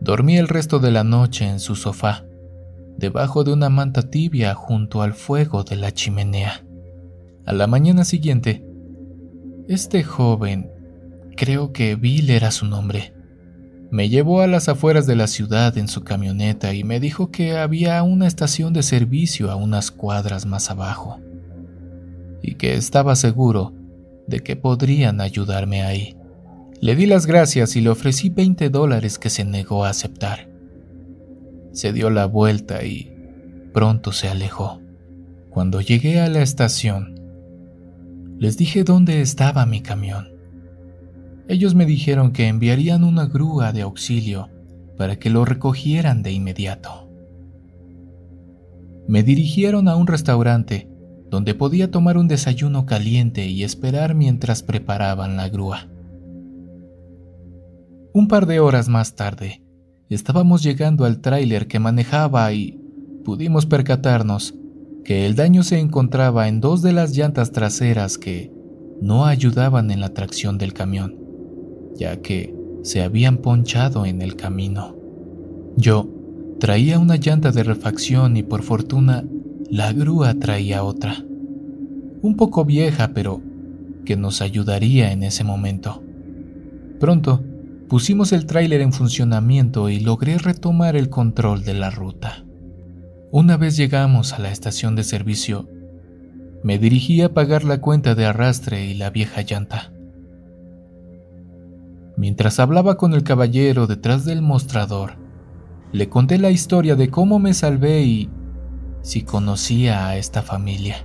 Dormí 0.00 0.38
el 0.38 0.48
resto 0.48 0.78
de 0.78 0.92
la 0.92 1.04
noche 1.04 1.46
en 1.46 1.60
su 1.60 1.76
sofá, 1.76 2.24
debajo 2.96 3.44
de 3.44 3.52
una 3.52 3.68
manta 3.68 4.08
tibia 4.08 4.54
junto 4.54 5.02
al 5.02 5.12
fuego 5.12 5.62
de 5.62 5.76
la 5.76 5.92
chimenea. 5.92 6.64
A 7.44 7.52
la 7.52 7.66
mañana 7.66 8.06
siguiente, 8.06 8.64
este 9.68 10.02
joven 10.02 10.70
creo 11.36 11.72
que 11.72 11.94
Bill 11.94 12.30
era 12.30 12.50
su 12.50 12.66
nombre. 12.66 13.14
Me 13.90 14.08
llevó 14.08 14.40
a 14.40 14.46
las 14.48 14.68
afueras 14.68 15.06
de 15.06 15.14
la 15.14 15.28
ciudad 15.28 15.78
en 15.78 15.86
su 15.86 16.02
camioneta 16.02 16.74
y 16.74 16.82
me 16.82 16.98
dijo 16.98 17.30
que 17.30 17.56
había 17.56 18.02
una 18.02 18.26
estación 18.26 18.72
de 18.72 18.82
servicio 18.82 19.50
a 19.50 19.56
unas 19.56 19.90
cuadras 19.92 20.44
más 20.44 20.70
abajo 20.70 21.20
y 22.42 22.54
que 22.54 22.74
estaba 22.74 23.14
seguro 23.16 23.72
de 24.26 24.40
que 24.40 24.56
podrían 24.56 25.20
ayudarme 25.20 25.82
ahí. 25.82 26.16
Le 26.80 26.94
di 26.94 27.06
las 27.06 27.26
gracias 27.26 27.76
y 27.76 27.80
le 27.80 27.90
ofrecí 27.90 28.28
20 28.28 28.68
dólares 28.70 29.18
que 29.18 29.30
se 29.30 29.44
negó 29.44 29.84
a 29.84 29.90
aceptar. 29.90 30.48
Se 31.72 31.92
dio 31.92 32.10
la 32.10 32.26
vuelta 32.26 32.84
y 32.84 33.12
pronto 33.72 34.12
se 34.12 34.28
alejó. 34.28 34.80
Cuando 35.50 35.80
llegué 35.80 36.20
a 36.20 36.28
la 36.28 36.42
estación, 36.42 37.20
les 38.38 38.56
dije 38.56 38.84
dónde 38.84 39.22
estaba 39.22 39.64
mi 39.64 39.80
camión. 39.80 40.35
Ellos 41.48 41.74
me 41.74 41.86
dijeron 41.86 42.32
que 42.32 42.48
enviarían 42.48 43.04
una 43.04 43.26
grúa 43.26 43.72
de 43.72 43.82
auxilio 43.82 44.48
para 44.96 45.16
que 45.16 45.30
lo 45.30 45.44
recogieran 45.44 46.22
de 46.22 46.32
inmediato. 46.32 47.08
Me 49.06 49.22
dirigieron 49.22 49.88
a 49.88 49.94
un 49.94 50.08
restaurante 50.08 50.88
donde 51.30 51.54
podía 51.54 51.90
tomar 51.90 52.18
un 52.18 52.28
desayuno 52.28 52.86
caliente 52.86 53.46
y 53.46 53.62
esperar 53.62 54.14
mientras 54.14 54.62
preparaban 54.62 55.36
la 55.36 55.48
grúa. 55.48 55.88
Un 58.12 58.28
par 58.28 58.46
de 58.46 58.58
horas 58.58 58.88
más 58.88 59.14
tarde, 59.14 59.62
estábamos 60.08 60.62
llegando 60.62 61.04
al 61.04 61.20
tráiler 61.20 61.68
que 61.68 61.78
manejaba 61.78 62.52
y 62.52 62.80
pudimos 63.24 63.66
percatarnos 63.66 64.54
que 65.04 65.26
el 65.26 65.36
daño 65.36 65.62
se 65.62 65.78
encontraba 65.78 66.48
en 66.48 66.60
dos 66.60 66.82
de 66.82 66.92
las 66.92 67.16
llantas 67.16 67.52
traseras 67.52 68.18
que 68.18 68.52
no 69.00 69.26
ayudaban 69.26 69.90
en 69.90 70.00
la 70.00 70.14
tracción 70.14 70.58
del 70.58 70.72
camión, 70.72 71.25
ya 71.98 72.20
que 72.22 72.54
se 72.82 73.02
habían 73.02 73.38
ponchado 73.38 74.06
en 74.06 74.22
el 74.22 74.36
camino. 74.36 74.96
Yo 75.76 76.08
traía 76.60 76.98
una 76.98 77.16
llanta 77.16 77.50
de 77.52 77.64
refacción 77.64 78.36
y 78.36 78.42
por 78.42 78.62
fortuna 78.62 79.24
la 79.70 79.92
grúa 79.92 80.34
traía 80.34 80.84
otra, 80.84 81.24
un 82.22 82.36
poco 82.36 82.64
vieja 82.64 83.10
pero 83.14 83.42
que 84.04 84.16
nos 84.16 84.40
ayudaría 84.40 85.12
en 85.12 85.22
ese 85.22 85.44
momento. 85.44 86.02
Pronto 87.00 87.42
pusimos 87.88 88.32
el 88.32 88.46
tráiler 88.46 88.80
en 88.80 88.92
funcionamiento 88.92 89.90
y 89.90 90.00
logré 90.00 90.38
retomar 90.38 90.96
el 90.96 91.08
control 91.08 91.64
de 91.64 91.74
la 91.74 91.90
ruta. 91.90 92.44
Una 93.30 93.56
vez 93.56 93.76
llegamos 93.76 94.32
a 94.32 94.38
la 94.38 94.50
estación 94.50 94.94
de 94.96 95.04
servicio, 95.04 95.68
me 96.62 96.78
dirigí 96.78 97.20
a 97.22 97.34
pagar 97.34 97.64
la 97.64 97.80
cuenta 97.80 98.14
de 98.14 98.24
arrastre 98.24 98.86
y 98.86 98.94
la 98.94 99.10
vieja 99.10 99.42
llanta. 99.42 99.92
Mientras 102.16 102.58
hablaba 102.60 102.96
con 102.96 103.12
el 103.12 103.22
caballero 103.22 103.86
detrás 103.86 104.24
del 104.24 104.40
mostrador, 104.40 105.16
le 105.92 106.08
conté 106.08 106.38
la 106.38 106.50
historia 106.50 106.96
de 106.96 107.10
cómo 107.10 107.38
me 107.38 107.52
salvé 107.52 108.02
y 108.02 108.30
si 109.02 109.22
conocía 109.22 110.08
a 110.08 110.16
esta 110.16 110.42
familia. 110.42 110.96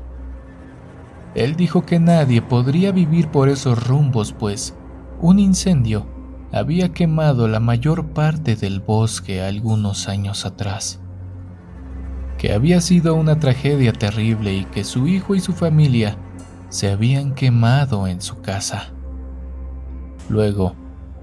Él 1.36 1.56
dijo 1.56 1.84
que 1.86 2.00
nadie 2.00 2.42
podría 2.42 2.92
vivir 2.92 3.30
por 3.30 3.50
esos 3.50 3.88
rumbos, 3.88 4.34
pues 4.34 4.76
un 5.20 5.40
incendio 5.40 6.08
había 6.52 6.94
quemado 6.94 7.48
la 7.48 7.60
mayor 7.60 8.08
parte 8.14 8.56
del 8.56 8.80
bosque 8.80 9.42
algunos 9.42 10.08
años 10.08 10.46
atrás, 10.46 11.02
que 12.38 12.54
había 12.54 12.82
sido 12.82 13.16
una 13.16 13.38
tragedia 13.38 13.94
terrible 13.94 14.54
y 14.54 14.66
que 14.66 14.84
su 14.84 15.08
hijo 15.08 15.36
y 15.36 15.42
su 15.42 15.54
familia 15.54 16.18
se 16.70 16.90
habían 16.90 17.34
quemado 17.34 18.08
en 18.08 18.22
su 18.22 18.42
casa. 18.42 18.94
Luego, 20.30 20.76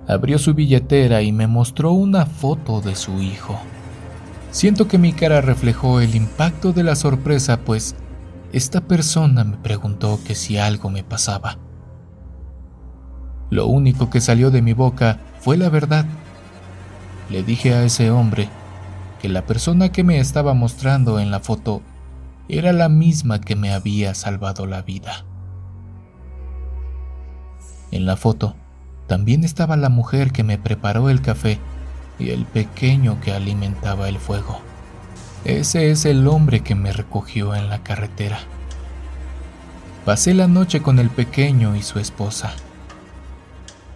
abrió 0.09 0.39
su 0.39 0.55
billetera 0.55 1.21
y 1.21 1.33
me 1.33 1.47
mostró 1.47 1.93
una 1.93 2.25
foto 2.25 2.81
de 2.81 2.97
su 2.97 3.21
hijo. 3.21 3.59
Siento 4.51 4.89
que 4.89 4.97
mi 4.97 5.13
cara 5.13 5.43
reflejó 5.43 6.01
el 6.01 6.15
impacto 6.17 6.73
de 6.73 6.83
la 6.83 6.97
sorpresa, 6.97 7.59
pues 7.59 7.95
esta 8.53 8.81
persona 8.81 9.45
me 9.45 9.59
preguntó 9.59 10.19
que 10.27 10.35
si 10.35 10.57
algo 10.57 10.89
me 10.89 11.05
pasaba. 11.05 11.59
Lo 13.51 13.67
único 13.67 14.09
que 14.09 14.23
salió 14.23 14.51
de 14.51 14.63
mi 14.63 14.73
boca 14.73 15.21
fue 15.41 15.59
la 15.59 15.69
verdad. 15.69 16.07
Le 17.29 17.43
dije 17.43 17.75
a 17.75 17.85
ese 17.85 18.11
hombre 18.11 18.49
que 19.21 19.29
la 19.29 19.45
persona 19.45 19.93
que 19.93 20.05
me 20.05 20.19
estaba 20.21 20.55
mostrando 20.55 21.21
en 21.21 21.31
la 21.31 21.41
foto 21.41 21.83
era 22.49 22.73
la 22.73 22.89
misma 22.89 23.43
que 23.43 23.57
me 23.57 23.73
había 23.75 24.15
salvado 24.15 24.65
la 24.65 24.81
vida. 24.81 25.27
En 27.91 28.07
la 28.07 28.17
foto 28.17 28.55
también 29.09 29.43
estaba 29.43 29.77
la 29.77 29.89
mujer 29.89 30.33
que 30.33 30.45
me 30.45 30.59
preparó 30.59 31.09
el 31.09 31.23
café 31.23 31.59
y 32.19 32.31
el 32.31 32.45
pequeño 32.45 33.21
que 33.21 33.33
alimentaba 33.33 34.09
el 34.09 34.19
fuego. 34.19 34.61
Ese 35.45 35.91
es 35.91 36.05
el 36.05 36.29
hombre 36.29 36.61
que 36.61 36.75
me 36.75 36.93
recogió 36.93 37.55
en 37.55 37.71
la 37.71 37.83
carretera. 37.83 38.39
Pasé 40.05 40.35
la 40.35 40.47
noche 40.47 40.83
con 40.83 40.99
el 40.99 41.09
pequeño 41.09 41.75
y 41.75 41.83
su 41.83 41.99
esposa. 41.99 42.53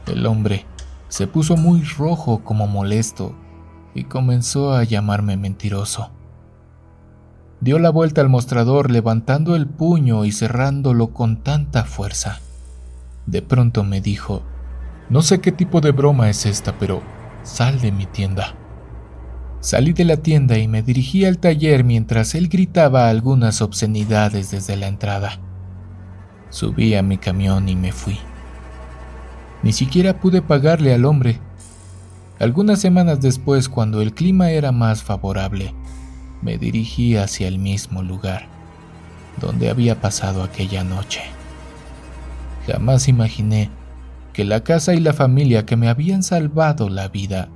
El 0.07 0.25
hombre 0.27 0.65
se 1.09 1.27
puso 1.27 1.57
muy 1.57 1.83
rojo 1.83 2.43
como 2.43 2.67
molesto 2.67 3.35
y 3.95 4.05
comenzó 4.05 4.73
a 4.73 4.83
llamarme 4.85 5.37
mentiroso. 5.37 6.11
Dio 7.61 7.79
la 7.79 7.91
vuelta 7.91 8.23
al 8.23 8.31
mostrador 8.31 8.91
levantando 8.91 9.57
el 9.57 9.67
puño 9.67 10.25
y 10.25 10.33
cerrándolo 10.33 11.09
con 11.09 11.37
tanta 11.37 11.85
fuerza. 11.85 12.41
De 13.27 13.43
pronto 13.43 13.85
me 13.85 14.01
dijo, 14.01 14.43
no 15.13 15.21
sé 15.21 15.43
qué 15.43 15.53
tipo 15.53 15.83
de 15.83 15.91
broma 15.91 16.31
es 16.31 16.47
esta, 16.47 16.79
pero 16.79 17.03
sal 17.43 17.83
de 17.83 17.93
mi 17.93 18.07
tienda. 18.07 18.55
Salí 19.61 19.93
de 19.93 20.07
la 20.07 20.17
tienda 20.17 20.57
y 20.57 20.69
me 20.69 20.83
dirigí 20.83 21.27
al 21.27 21.37
taller 21.37 21.85
mientras 21.85 22.35
él 22.35 22.49
gritaba 22.49 23.11
algunas 23.11 23.61
obscenidades 23.61 24.51
desde 24.51 24.75
la 24.75 24.87
entrada. 24.87 25.39
Subí 26.49 26.95
a 26.95 27.03
mi 27.03 27.19
camión 27.19 27.69
y 27.69 27.77
me 27.77 27.93
fui. 27.93 28.19
Ni 29.63 29.75
siquiera 29.75 30.19
pude 30.19 30.41
pagarle 30.41 30.95
al 30.95 31.05
hombre. 31.05 31.39
Algunas 32.39 32.81
semanas 32.81 33.21
después, 33.21 33.69
cuando 33.69 34.01
el 34.01 34.15
clima 34.15 34.51
era 34.51 34.73
más 34.73 35.03
favorable, 35.03 35.75
me 36.41 36.57
dirigí 36.57 37.17
hacia 37.17 37.49
el 37.49 37.59
mismo 37.59 38.03
lugar 38.03 38.49
donde 39.39 39.69
había 39.69 40.01
pasado 40.01 40.43
aquella 40.43 40.85
noche. 40.85 41.21
Jamás 42.67 43.09
imaginé 43.09 43.69
que 44.33 44.45
la 44.45 44.65
casa 44.65 44.95
y 44.95 45.01
la 45.01 45.13
familia 45.13 45.67
que 45.67 45.77
me 45.77 45.89
habían 45.89 46.23
salvado 46.23 46.89
la 46.89 47.09
vida 47.09 47.49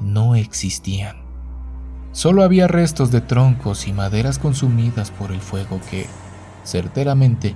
no 0.00 0.34
existían. 0.34 1.16
Solo 2.12 2.42
había 2.42 2.66
restos 2.66 3.10
de 3.10 3.20
troncos 3.20 3.86
y 3.88 3.92
maderas 3.92 4.38
consumidas 4.38 5.10
por 5.10 5.32
el 5.32 5.40
fuego 5.40 5.80
que, 5.90 6.06
certeramente, 6.64 7.54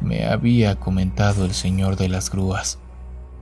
me 0.00 0.26
había 0.26 0.76
comentado 0.76 1.44
el 1.44 1.52
señor 1.52 1.96
de 1.96 2.08
las 2.08 2.30
grúas. 2.30 2.78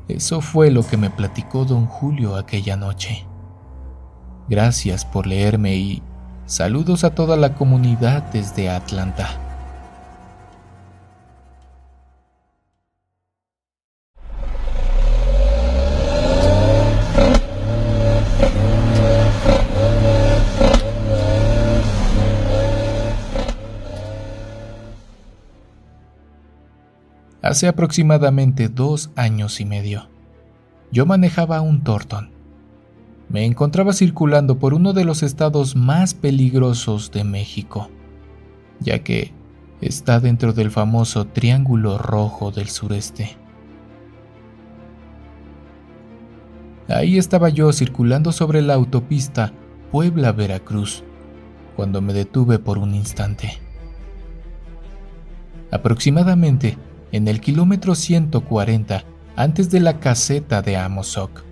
Eso 0.09 0.40
fue 0.40 0.70
lo 0.70 0.87
que 0.87 0.96
me 0.96 1.11
platicó 1.11 1.64
don 1.64 1.87
Julio 1.87 2.37
aquella 2.37 2.76
noche. 2.76 3.26
Gracias 4.48 5.05
por 5.05 5.26
leerme 5.26 5.76
y 5.76 6.03
saludos 6.46 7.05
a 7.05 7.14
toda 7.14 7.37
la 7.37 7.55
comunidad 7.55 8.24
desde 8.33 8.68
Atlanta. 8.68 9.49
Hace 27.50 27.66
aproximadamente 27.66 28.68
dos 28.68 29.10
años 29.16 29.60
y 29.60 29.64
medio, 29.64 30.08
yo 30.92 31.04
manejaba 31.04 31.60
un 31.60 31.82
Torton. 31.82 32.30
Me 33.28 33.44
encontraba 33.44 33.92
circulando 33.92 34.60
por 34.60 34.72
uno 34.72 34.92
de 34.92 35.04
los 35.04 35.24
estados 35.24 35.74
más 35.74 36.14
peligrosos 36.14 37.10
de 37.10 37.24
México, 37.24 37.90
ya 38.78 39.00
que 39.00 39.32
está 39.80 40.20
dentro 40.20 40.52
del 40.52 40.70
famoso 40.70 41.26
Triángulo 41.26 41.98
Rojo 41.98 42.52
del 42.52 42.68
Sureste. 42.68 43.36
Ahí 46.86 47.18
estaba 47.18 47.48
yo 47.48 47.72
circulando 47.72 48.30
sobre 48.30 48.62
la 48.62 48.74
autopista 48.74 49.52
Puebla-Veracruz, 49.90 51.02
cuando 51.74 52.00
me 52.00 52.12
detuve 52.12 52.60
por 52.60 52.78
un 52.78 52.94
instante. 52.94 53.58
Aproximadamente 55.72 56.78
en 57.12 57.29
el 57.29 57.40
kilómetro 57.40 57.94
140 57.94 59.05
antes 59.37 59.70
de 59.70 59.81
la 59.81 60.01
caseta 60.01 60.62
de 60.62 60.77
Amozoc. 60.77 61.42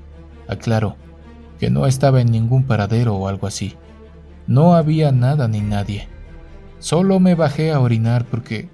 Aclaro 0.48 0.96
que 1.58 1.70
no 1.70 1.86
estaba 1.86 2.20
en 2.20 2.30
ningún 2.30 2.64
paradero 2.64 3.16
o 3.16 3.28
algo 3.28 3.46
así. 3.46 3.76
No 4.46 4.74
había 4.74 5.12
nada 5.12 5.48
ni 5.48 5.60
nadie. 5.60 6.08
Solo 6.78 7.20
me 7.20 7.34
bajé 7.34 7.72
a 7.72 7.80
orinar 7.80 8.24
porque 8.24 8.70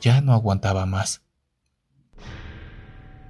ya 0.00 0.20
no 0.20 0.32
aguantaba 0.32 0.86
más. 0.86 1.22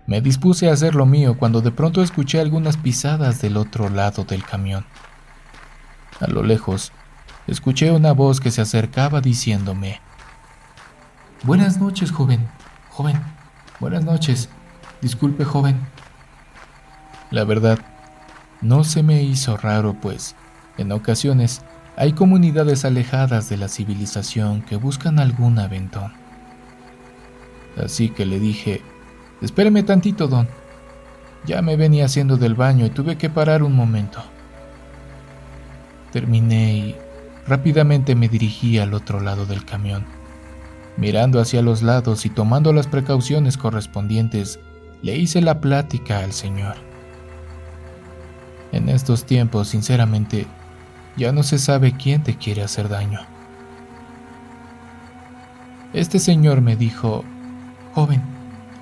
Me 0.06 0.20
dispuse 0.20 0.68
a 0.68 0.72
hacer 0.72 0.94
lo 0.94 1.06
mío 1.06 1.36
cuando 1.38 1.60
de 1.60 1.72
pronto 1.72 2.02
escuché 2.02 2.40
algunas 2.40 2.76
pisadas 2.76 3.40
del 3.40 3.56
otro 3.56 3.88
lado 3.88 4.24
del 4.24 4.44
camión. 4.44 4.84
A 6.20 6.28
lo 6.28 6.42
lejos, 6.42 6.92
escuché 7.46 7.90
una 7.92 8.12
voz 8.12 8.40
que 8.40 8.50
se 8.50 8.60
acercaba 8.60 9.20
diciéndome, 9.20 10.00
Buenas 11.42 11.78
noches, 11.78 12.10
joven. 12.10 12.48
Joven, 12.96 13.22
buenas 13.78 14.06
noches. 14.06 14.48
Disculpe, 15.02 15.44
joven. 15.44 15.78
La 17.30 17.44
verdad, 17.44 17.78
no 18.62 18.84
se 18.84 19.02
me 19.02 19.22
hizo 19.22 19.58
raro, 19.58 19.92
pues, 20.00 20.34
en 20.78 20.90
ocasiones, 20.92 21.60
hay 21.98 22.14
comunidades 22.14 22.86
alejadas 22.86 23.50
de 23.50 23.58
la 23.58 23.68
civilización 23.68 24.62
que 24.62 24.76
buscan 24.76 25.18
algún 25.18 25.58
aventón. 25.58 26.14
Así 27.76 28.08
que 28.08 28.24
le 28.24 28.40
dije, 28.40 28.80
espéreme 29.42 29.82
tantito, 29.82 30.26
don. 30.26 30.48
Ya 31.44 31.60
me 31.60 31.76
venía 31.76 32.06
haciendo 32.06 32.38
del 32.38 32.54
baño 32.54 32.86
y 32.86 32.90
tuve 32.90 33.18
que 33.18 33.28
parar 33.28 33.62
un 33.62 33.76
momento. 33.76 34.24
Terminé 36.12 36.72
y 36.72 36.96
Rápidamente 37.46 38.14
me 38.14 38.28
dirigí 38.28 38.78
al 38.78 38.94
otro 38.94 39.20
lado 39.20 39.44
del 39.44 39.66
camión. 39.66 40.04
Mirando 40.96 41.40
hacia 41.40 41.60
los 41.62 41.82
lados 41.82 42.24
y 42.24 42.30
tomando 42.30 42.72
las 42.72 42.86
precauciones 42.86 43.58
correspondientes, 43.58 44.58
le 45.02 45.16
hice 45.16 45.42
la 45.42 45.60
plática 45.60 46.20
al 46.20 46.32
señor. 46.32 46.76
En 48.72 48.88
estos 48.88 49.24
tiempos, 49.24 49.68
sinceramente, 49.68 50.46
ya 51.16 51.32
no 51.32 51.42
se 51.42 51.58
sabe 51.58 51.92
quién 51.92 52.22
te 52.22 52.36
quiere 52.36 52.62
hacer 52.62 52.88
daño. 52.88 53.20
Este 55.92 56.18
señor 56.18 56.60
me 56.60 56.76
dijo, 56.76 57.24
joven, 57.94 58.22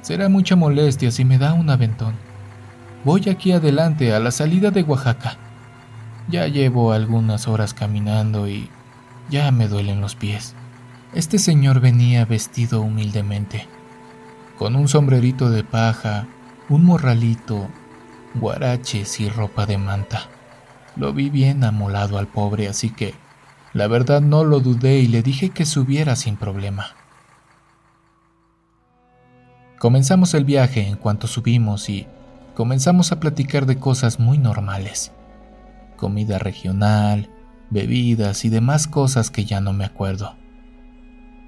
será 0.02 0.28
mucha 0.28 0.56
molestia 0.56 1.10
si 1.10 1.24
me 1.24 1.38
da 1.38 1.52
un 1.52 1.68
aventón. 1.70 2.14
Voy 3.04 3.28
aquí 3.28 3.52
adelante 3.52 4.14
a 4.14 4.20
la 4.20 4.30
salida 4.30 4.70
de 4.70 4.82
Oaxaca. 4.82 5.36
Ya 6.28 6.46
llevo 6.48 6.92
algunas 6.92 7.46
horas 7.46 7.74
caminando 7.74 8.48
y 8.48 8.70
ya 9.30 9.50
me 9.50 9.68
duelen 9.68 10.00
los 10.00 10.14
pies. 10.14 10.54
Este 11.14 11.38
señor 11.38 11.78
venía 11.78 12.24
vestido 12.24 12.80
humildemente, 12.80 13.68
con 14.58 14.74
un 14.74 14.88
sombrerito 14.88 15.48
de 15.48 15.62
paja, 15.62 16.26
un 16.68 16.84
morralito, 16.84 17.68
guaraches 18.34 19.20
y 19.20 19.28
ropa 19.28 19.64
de 19.64 19.78
manta. 19.78 20.22
Lo 20.96 21.12
vi 21.12 21.30
bien 21.30 21.62
amolado 21.62 22.18
al 22.18 22.26
pobre, 22.26 22.66
así 22.66 22.90
que 22.90 23.14
la 23.72 23.86
verdad 23.86 24.22
no 24.22 24.42
lo 24.42 24.58
dudé 24.58 24.98
y 24.98 25.06
le 25.06 25.22
dije 25.22 25.50
que 25.50 25.66
subiera 25.66 26.16
sin 26.16 26.36
problema. 26.36 26.96
Comenzamos 29.78 30.34
el 30.34 30.44
viaje 30.44 30.84
en 30.84 30.96
cuanto 30.96 31.28
subimos 31.28 31.88
y 31.90 32.08
comenzamos 32.56 33.12
a 33.12 33.20
platicar 33.20 33.66
de 33.66 33.78
cosas 33.78 34.18
muy 34.18 34.38
normales. 34.38 35.12
Comida 35.96 36.40
regional, 36.40 37.30
bebidas 37.70 38.44
y 38.44 38.48
demás 38.48 38.88
cosas 38.88 39.30
que 39.30 39.44
ya 39.44 39.60
no 39.60 39.72
me 39.72 39.84
acuerdo. 39.84 40.34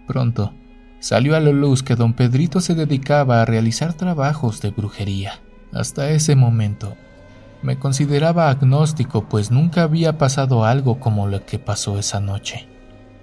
Pronto, 0.07 0.53
salió 1.01 1.37
a 1.37 1.41
la 1.41 1.51
luz 1.51 1.83
que 1.83 1.97
don 1.97 2.15
Pedrito 2.15 2.61
se 2.61 2.75
dedicaba 2.75 3.43
a 3.43 3.45
realizar 3.45 3.95
trabajos 3.95 4.61
de 4.61 4.71
brujería. 4.71 5.41
Hasta 5.73 6.11
ese 6.11 6.37
momento, 6.37 6.97
me 7.63 7.79
consideraba 7.79 8.49
agnóstico 8.49 9.29
pues 9.29 9.51
nunca 9.51 9.83
había 9.83 10.19
pasado 10.19 10.65
algo 10.65 11.01
como 11.01 11.27
lo 11.27 11.45
que 11.45 11.59
pasó 11.59 11.99
esa 11.99 12.21
noche. 12.21 12.69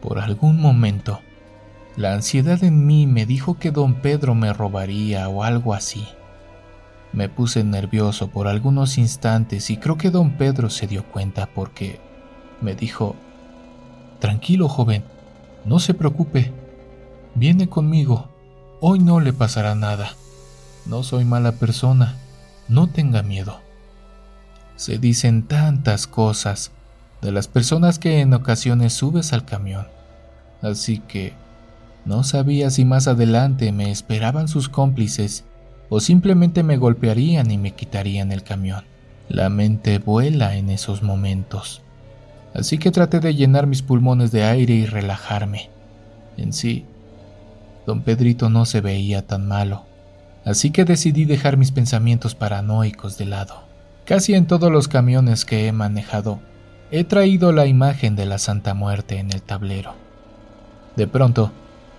Por 0.01 0.19
algún 0.19 0.59
momento, 0.59 1.21
la 1.95 2.13
ansiedad 2.13 2.63
en 2.63 2.85
mí 2.85 3.07
me 3.07 3.25
dijo 3.25 3.57
que 3.57 3.71
don 3.71 3.95
Pedro 3.95 4.35
me 4.35 4.51
robaría 4.51 5.29
o 5.29 5.43
algo 5.43 5.73
así. 5.73 6.05
Me 7.13 7.29
puse 7.29 7.63
nervioso 7.63 8.29
por 8.29 8.47
algunos 8.47 8.97
instantes 8.97 9.69
y 9.69 9.77
creo 9.77 9.97
que 9.97 10.09
don 10.09 10.31
Pedro 10.31 10.69
se 10.69 10.87
dio 10.87 11.05
cuenta 11.05 11.45
porque 11.45 11.99
me 12.59 12.75
dijo, 12.75 13.15
Tranquilo, 14.19 14.67
joven, 14.67 15.03
no 15.65 15.79
se 15.79 15.93
preocupe, 15.93 16.51
viene 17.35 17.69
conmigo, 17.69 18.29
hoy 18.79 18.99
no 18.99 19.19
le 19.19 19.33
pasará 19.33 19.75
nada, 19.75 20.11
no 20.85 21.03
soy 21.03 21.25
mala 21.25 21.53
persona, 21.53 22.17
no 22.67 22.87
tenga 22.87 23.23
miedo. 23.23 23.59
Se 24.75 24.97
dicen 24.97 25.43
tantas 25.43 26.07
cosas 26.07 26.71
de 27.21 27.31
las 27.31 27.47
personas 27.47 27.99
que 27.99 28.19
en 28.19 28.33
ocasiones 28.33 28.93
subes 28.93 29.33
al 29.33 29.45
camión, 29.45 29.87
así 30.61 30.99
que 30.99 31.33
no 32.05 32.23
sabía 32.23 32.69
si 32.69 32.83
más 32.83 33.07
adelante 33.07 33.71
me 33.71 33.89
esperaban 33.91 34.47
sus 34.47 34.67
cómplices 34.67 35.45
o 35.89 35.99
simplemente 35.99 36.63
me 36.63 36.77
golpearían 36.77 37.49
y 37.51 37.57
me 37.57 37.71
quitarían 37.71 38.31
el 38.31 38.43
camión. 38.43 38.83
La 39.29 39.49
mente 39.49 39.99
vuela 39.99 40.57
en 40.57 40.69
esos 40.69 41.01
momentos. 41.01 41.81
Así 42.53 42.77
que 42.77 42.91
traté 42.91 43.19
de 43.19 43.33
llenar 43.35 43.67
mis 43.67 43.81
pulmones 43.81 44.31
de 44.31 44.43
aire 44.43 44.73
y 44.73 44.85
relajarme. 44.85 45.69
En 46.35 46.51
sí, 46.51 46.85
don 47.85 48.01
Pedrito 48.01 48.49
no 48.49 48.65
se 48.65 48.81
veía 48.81 49.25
tan 49.25 49.47
malo, 49.47 49.83
así 50.45 50.71
que 50.71 50.85
decidí 50.85 51.25
dejar 51.25 51.57
mis 51.57 51.71
pensamientos 51.71 52.35
paranoicos 52.35 53.17
de 53.17 53.25
lado. 53.25 53.63
Casi 54.05 54.33
en 54.33 54.47
todos 54.47 54.71
los 54.71 54.87
camiones 54.87 55.45
que 55.45 55.67
he 55.67 55.71
manejado, 55.71 56.39
he 56.91 57.03
traído 57.03 57.51
la 57.51 57.65
imagen 57.65 58.15
de 58.15 58.25
la 58.25 58.37
Santa 58.37 58.73
Muerte 58.73 59.17
en 59.17 59.31
el 59.31 59.41
tablero. 59.41 59.95
De 60.95 61.07
pronto, 61.07 61.51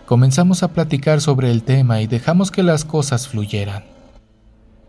Comenzamos 0.06 0.62
a 0.62 0.68
platicar 0.68 1.22
sobre 1.22 1.50
el 1.50 1.62
tema 1.62 2.02
y 2.02 2.06
dejamos 2.06 2.50
que 2.50 2.62
las 2.62 2.84
cosas 2.84 3.26
fluyeran. 3.26 3.84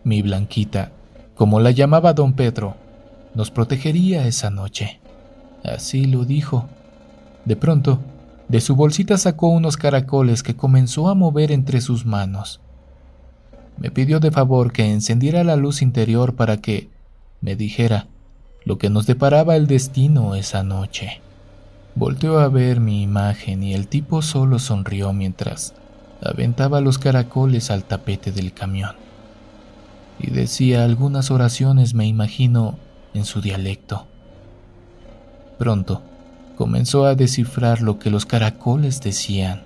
Mi 0.04 0.22
Blanquita, 0.22 0.92
como 1.36 1.62
la 1.62 1.72
llamaba 1.72 2.12
don 2.12 2.34
Pedro, 2.34 2.76
nos 3.34 3.50
protegería 3.50 4.28
esa 4.28 4.50
noche. 4.50 5.00
Así 5.64 6.06
lo 6.06 6.26
dijo. 6.26 6.68
De 7.46 7.56
pronto, 7.56 8.00
de 8.48 8.62
su 8.62 8.76
bolsita 8.76 9.18
sacó 9.18 9.48
unos 9.48 9.78
caracoles 9.78 10.44
que 10.44 10.56
comenzó 10.56 11.10
a 11.10 11.16
mover 11.16 11.52
entre 11.52 11.82
sus 11.82 12.06
manos. 12.06 12.62
Me 13.78 13.92
pidió 13.92 14.20
de 14.20 14.32
favor 14.32 14.72
que 14.72 14.92
encendiera 14.92 15.44
la 15.44 15.56
luz 15.56 15.82
interior 15.82 16.36
para 16.36 16.58
que 16.58 16.90
me 17.42 17.56
dijera 17.56 18.08
lo 18.64 18.78
que 18.78 18.90
nos 18.90 19.08
deparaba 19.08 19.56
el 19.56 19.68
destino 19.68 20.36
esa 20.36 20.64
noche. 20.64 21.22
Volteó 21.96 22.40
a 22.40 22.50
ver 22.50 22.80
mi 22.80 23.02
imagen 23.02 23.64
y 23.64 23.74
el 23.74 23.88
tipo 23.88 24.22
solo 24.22 24.60
sonrió 24.60 25.12
mientras 25.14 25.74
aventaba 26.22 26.82
los 26.82 26.98
caracoles 26.98 27.72
al 27.72 27.84
tapete 27.84 28.32
del 28.32 28.54
camión. 28.54 28.96
Y 30.20 30.32
decía 30.32 30.86
algunas 30.86 31.30
oraciones, 31.30 31.94
me 31.94 32.06
imagino, 32.06 32.78
en 33.14 33.26
su 33.26 33.42
dialecto. 33.42 34.08
Pronto 35.58 36.02
comenzó 36.56 37.06
a 37.06 37.16
descifrar 37.16 37.82
lo 37.82 38.00
que 38.00 38.10
los 38.10 38.26
caracoles 38.26 39.02
decían. 39.02 39.64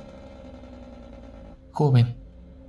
Joven, 1.71 2.17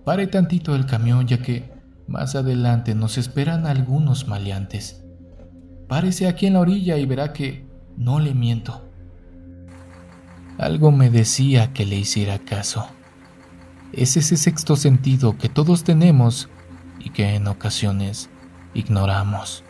pare 0.05 0.27
tantito 0.27 0.75
el 0.77 0.87
camión 0.87 1.27
ya 1.27 1.39
que 1.39 1.73
más 2.07 2.35
adelante 2.35 2.95
nos 2.95 3.19
esperan 3.19 3.67
algunos 3.67 4.29
maleantes. 4.29 5.05
Párese 5.89 6.29
aquí 6.29 6.47
en 6.47 6.55
la 6.55 6.61
orilla 6.61 6.97
y 6.97 7.07
verá 7.07 7.33
que 7.33 7.67
no 7.97 8.21
le 8.21 8.35
miento. 8.35 8.89
Algo 10.59 10.93
me 10.93 11.11
decía 11.11 11.73
que 11.73 11.87
le 11.87 11.97
hiciera 11.97 12.39
caso. 12.39 12.87
Es 13.93 14.17
ese 14.17 14.37
sexto 14.37 14.77
sentido 14.77 15.37
que 15.39 15.49
todos 15.49 15.85
tenemos 15.85 16.49
y 16.99 17.11
que 17.11 17.35
en 17.35 17.49
ocasiones 17.49 18.29
ignoramos. 18.75 19.65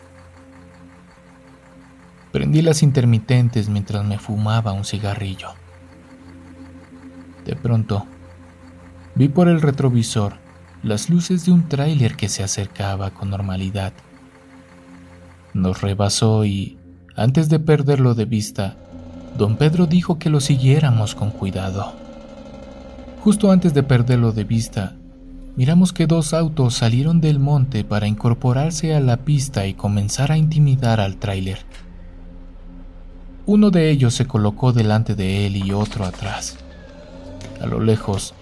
Prendí 2.31 2.61
las 2.61 2.81
intermitentes 2.81 3.67
mientras 3.67 4.05
me 4.05 4.17
fumaba 4.17 4.71
un 4.71 4.85
cigarrillo. 4.85 5.49
De 7.45 7.55
pronto, 7.55 8.05
vi 9.15 9.27
por 9.27 9.49
el 9.49 9.61
retrovisor 9.61 10.35
las 10.83 11.09
luces 11.09 11.45
de 11.45 11.51
un 11.51 11.67
tráiler 11.67 12.15
que 12.15 12.29
se 12.29 12.43
acercaba 12.43 13.11
con 13.11 13.29
normalidad. 13.29 13.93
Nos 15.53 15.81
rebasó 15.81 16.45
y, 16.45 16.77
antes 17.15 17.49
de 17.49 17.59
perderlo 17.59 18.15
de 18.15 18.25
vista, 18.25 18.77
don 19.37 19.57
Pedro 19.57 19.85
dijo 19.85 20.17
que 20.17 20.29
lo 20.29 20.39
siguiéramos 20.39 21.15
con 21.15 21.31
cuidado. 21.31 21.93
Justo 23.23 23.51
antes 23.51 23.73
de 23.73 23.83
perderlo 23.83 24.31
de 24.31 24.45
vista, 24.45 24.95
miramos 25.55 25.93
que 25.93 26.07
dos 26.07 26.33
autos 26.33 26.75
salieron 26.75 27.19
del 27.21 27.39
monte 27.39 27.83
para 27.83 28.07
incorporarse 28.07 28.95
a 28.95 28.99
la 28.99 29.17
pista 29.17 29.67
y 29.67 29.73
comenzar 29.73 30.31
a 30.31 30.37
intimidar 30.37 30.99
al 30.99 31.17
tráiler. 31.17 31.59
Uno 33.45 33.71
de 33.71 33.89
ellos 33.89 34.13
se 34.13 34.27
colocó 34.27 34.71
delante 34.71 35.15
de 35.15 35.47
él 35.47 35.55
y 35.55 35.71
otro 35.71 36.05
atrás. 36.05 36.57
A 37.59 37.65
lo 37.65 37.79
lejos, 37.79 38.33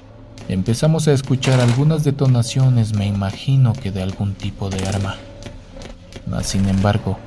empezamos 0.48 1.08
a 1.08 1.14
escuchar 1.14 1.60
algunas 1.60 2.04
detonaciones, 2.04 2.94
me 2.94 3.08
imagino 3.08 3.74
que 3.74 3.92
de 3.92 4.04
algún 4.04 4.34
tipo 4.34 4.70
de 4.70 4.86
arma. 4.88 5.16
Mas, 6.28 6.48
sin 6.48 6.68
embargo, 6.68 7.18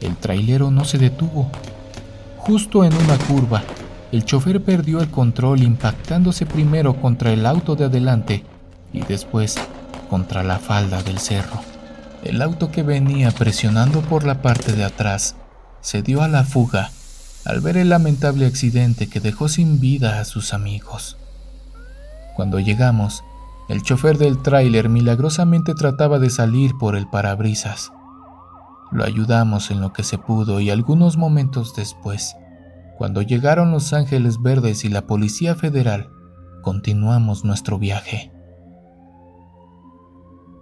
el 0.00 0.16
trailero 0.16 0.70
no 0.70 0.84
se 0.84 0.98
detuvo 0.98 1.50
Justo 2.46 2.84
en 2.84 2.94
una 2.94 3.18
curva, 3.18 3.64
el 4.12 4.24
chofer 4.24 4.62
perdió 4.62 5.00
el 5.00 5.10
control 5.10 5.64
impactándose 5.64 6.46
primero 6.46 6.94
contra 6.94 7.32
el 7.32 7.44
auto 7.44 7.74
de 7.74 7.86
adelante 7.86 8.44
y 8.92 9.00
después 9.00 9.56
contra 10.08 10.44
la 10.44 10.60
falda 10.60 11.02
del 11.02 11.18
cerro. 11.18 11.60
El 12.22 12.40
auto 12.40 12.70
que 12.70 12.84
venía 12.84 13.32
presionando 13.32 14.00
por 14.00 14.24
la 14.24 14.42
parte 14.42 14.74
de 14.74 14.84
atrás 14.84 15.34
se 15.80 16.02
dio 16.02 16.22
a 16.22 16.28
la 16.28 16.44
fuga 16.44 16.92
al 17.46 17.60
ver 17.60 17.76
el 17.76 17.90
lamentable 17.90 18.44
accidente 18.44 19.08
que 19.08 19.20
dejó 19.20 19.48
sin 19.48 19.78
vida 19.78 20.20
a 20.20 20.24
sus 20.24 20.52
amigos. 20.52 21.16
Cuando 22.34 22.58
llegamos, 22.58 23.22
el 23.68 23.82
chofer 23.82 24.18
del 24.18 24.42
tráiler 24.42 24.88
milagrosamente 24.88 25.74
trataba 25.74 26.18
de 26.18 26.28
salir 26.28 26.72
por 26.78 26.96
el 26.96 27.08
parabrisas. 27.08 27.92
Lo 28.90 29.04
ayudamos 29.04 29.70
en 29.70 29.80
lo 29.80 29.92
que 29.92 30.02
se 30.02 30.18
pudo 30.18 30.60
y 30.60 30.70
algunos 30.70 31.16
momentos 31.16 31.74
después, 31.76 32.36
cuando 32.98 33.22
llegaron 33.22 33.70
los 33.70 33.92
Ángeles 33.92 34.42
Verdes 34.42 34.84
y 34.84 34.88
la 34.88 35.06
Policía 35.06 35.54
Federal, 35.54 36.10
continuamos 36.62 37.44
nuestro 37.44 37.78
viaje. 37.78 38.32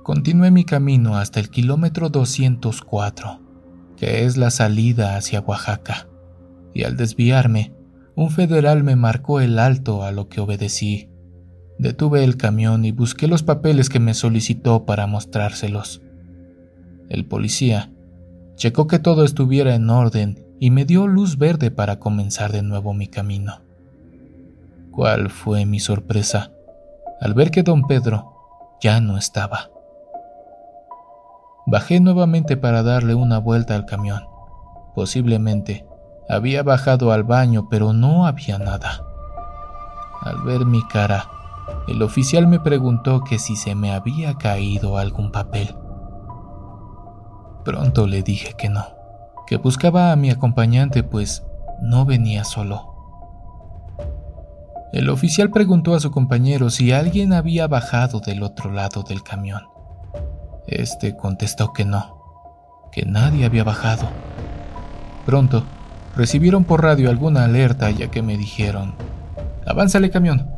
Continué 0.03 0.51
mi 0.51 0.64
camino 0.64 1.16
hasta 1.16 1.40
el 1.40 1.49
kilómetro 1.49 2.11
204, 2.11 3.40
que 3.97 4.27
es 4.27 4.37
la 4.37 4.51
salida 4.51 5.16
hacia 5.16 5.40
Oaxaca, 5.40 6.09
y 6.74 6.82
al 6.82 6.96
desviarme, 6.96 7.72
un 8.16 8.30
federal 8.30 8.82
me 8.84 8.96
marcó 8.96 9.40
el 9.40 9.58
alto 9.58 10.02
a 10.04 10.12
lo 10.12 10.28
que 10.28 10.40
obedecí. 10.40 11.08
Detuve 11.78 12.22
el 12.24 12.37
camión 12.37 12.84
y 12.84 12.92
busqué 12.92 13.26
los 13.26 13.42
papeles 13.42 13.88
que 13.88 14.00
me 14.00 14.14
solicitó 14.14 14.84
para 14.84 15.06
mostrárselos. 15.06 16.02
El 17.08 17.24
policía 17.26 17.90
checó 18.56 18.87
que 18.87 18.98
todo 18.98 19.24
estuviera 19.24 19.74
en 19.74 19.90
orden 19.90 20.44
y 20.60 20.70
me 20.70 20.84
dio 20.84 21.06
luz 21.06 21.38
verde 21.38 21.70
para 21.70 21.98
comenzar 21.98 22.52
de 22.52 22.62
nuevo 22.62 22.94
mi 22.94 23.08
camino. 23.08 23.62
¿Cuál 24.90 25.30
fue 25.30 25.66
mi 25.66 25.80
sorpresa 25.80 26.52
al 27.20 27.34
ver 27.34 27.50
que 27.50 27.62
don 27.62 27.82
Pedro 27.82 28.32
ya 28.80 29.00
no 29.00 29.18
estaba? 29.18 29.70
Bajé 31.66 31.98
nuevamente 31.98 32.56
para 32.56 32.82
darle 32.82 33.14
una 33.14 33.38
vuelta 33.38 33.74
al 33.74 33.87
camión. 33.87 34.22
Posiblemente 34.94 35.84
había 36.28 36.62
bajado 36.62 37.12
al 37.12 37.24
baño, 37.24 37.68
pero 37.68 37.92
no 37.92 38.26
había 38.26 38.58
nada. 38.58 39.04
Al 40.22 40.42
ver 40.42 40.64
mi 40.64 40.82
cara, 40.88 41.26
el 41.87 42.02
oficial 42.02 42.46
me 42.46 42.60
preguntó 42.60 43.22
que 43.24 43.38
si 43.38 43.56
se 43.56 43.74
me 43.74 43.92
había 43.92 44.34
caído 44.34 44.98
algún 44.98 45.30
papel. 45.30 45.74
Pronto 47.64 48.06
le 48.06 48.22
dije 48.22 48.54
que 48.56 48.68
no, 48.68 48.87
que 49.46 49.56
buscaba 49.56 50.12
a 50.12 50.16
mi 50.16 50.30
acompañante 50.30 51.02
pues 51.02 51.44
no 51.80 52.04
venía 52.04 52.44
solo. 52.44 52.94
El 54.92 55.10
oficial 55.10 55.50
preguntó 55.50 55.94
a 55.94 56.00
su 56.00 56.10
compañero 56.10 56.70
si 56.70 56.92
alguien 56.92 57.32
había 57.32 57.66
bajado 57.66 58.20
del 58.20 58.42
otro 58.42 58.70
lado 58.70 59.02
del 59.02 59.22
camión. 59.22 59.62
Este 60.66 61.16
contestó 61.16 61.72
que 61.72 61.84
no, 61.84 62.88
que 62.92 63.04
nadie 63.04 63.44
había 63.44 63.64
bajado. 63.64 64.06
Pronto, 65.26 65.64
recibieron 66.16 66.64
por 66.64 66.83
radio 66.83 67.11
alguna 67.11 67.44
alerta 67.44 67.90
ya 67.90 68.11
que 68.11 68.22
me 68.22 68.37
dijeron, 68.37 68.94
avánzale 69.66 70.11
camión, 70.11 70.50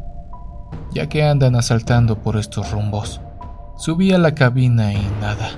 ya 0.92 1.08
que 1.08 1.24
andan 1.24 1.56
asaltando 1.56 2.18
por 2.18 2.36
estos 2.36 2.70
rumbos. 2.70 3.20
Subí 3.78 4.12
a 4.12 4.18
la 4.18 4.34
cabina 4.34 4.92
y 4.92 5.06
nada, 5.20 5.50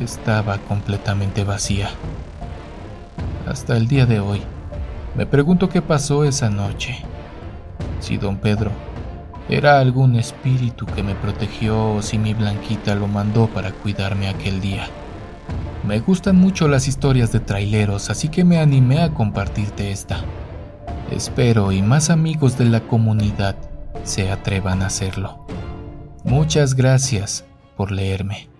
estaba 0.00 0.58
completamente 0.58 1.44
vacía. 1.44 1.90
Hasta 3.46 3.76
el 3.76 3.88
día 3.88 4.06
de 4.06 4.20
hoy, 4.20 4.42
me 5.16 5.26
pregunto 5.26 5.68
qué 5.68 5.82
pasó 5.82 6.24
esa 6.24 6.50
noche. 6.50 6.98
Si 8.00 8.16
don 8.16 8.36
Pedro 8.36 8.70
era 9.48 9.80
algún 9.80 10.16
espíritu 10.16 10.84
que 10.84 11.02
me 11.02 11.14
protegió 11.14 11.94
o 11.94 12.02
si 12.02 12.18
mi 12.18 12.34
blanquita 12.34 12.94
lo 12.94 13.06
mandó 13.06 13.46
para 13.46 13.72
cuidarme 13.72 14.28
aquel 14.28 14.60
día. 14.60 14.88
Me 15.88 16.00
gustan 16.00 16.36
mucho 16.36 16.68
las 16.68 16.86
historias 16.86 17.32
de 17.32 17.40
traileros, 17.40 18.10
así 18.10 18.28
que 18.28 18.44
me 18.44 18.58
animé 18.58 19.00
a 19.00 19.14
compartirte 19.14 19.90
esta. 19.90 20.22
Espero 21.10 21.72
y 21.72 21.80
más 21.80 22.10
amigos 22.10 22.58
de 22.58 22.66
la 22.66 22.80
comunidad 22.80 23.56
se 24.02 24.30
atrevan 24.30 24.82
a 24.82 24.88
hacerlo. 24.88 25.46
Muchas 26.24 26.74
gracias 26.74 27.46
por 27.74 27.90
leerme. 27.90 28.50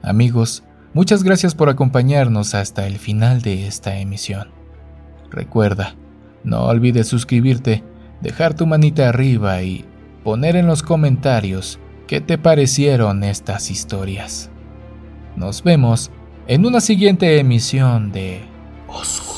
Amigos, 0.00 0.62
muchas 0.94 1.24
gracias 1.24 1.56
por 1.56 1.70
acompañarnos 1.70 2.54
hasta 2.54 2.86
el 2.86 2.98
final 2.98 3.42
de 3.42 3.66
esta 3.66 3.98
emisión. 3.98 4.50
Recuerda, 5.32 5.96
no 6.44 6.66
olvides 6.66 7.08
suscribirte, 7.08 7.82
dejar 8.20 8.54
tu 8.54 8.64
manita 8.64 9.08
arriba 9.08 9.60
y 9.62 9.84
poner 10.22 10.54
en 10.54 10.68
los 10.68 10.84
comentarios 10.84 11.80
qué 12.06 12.20
te 12.20 12.38
parecieron 12.38 13.24
estas 13.24 13.72
historias. 13.72 14.52
Nos 15.34 15.64
vemos 15.64 16.12
en 16.48 16.64
una 16.64 16.80
siguiente 16.80 17.38
emisión 17.38 18.10
de 18.10 18.40
Oscuro 18.88 19.37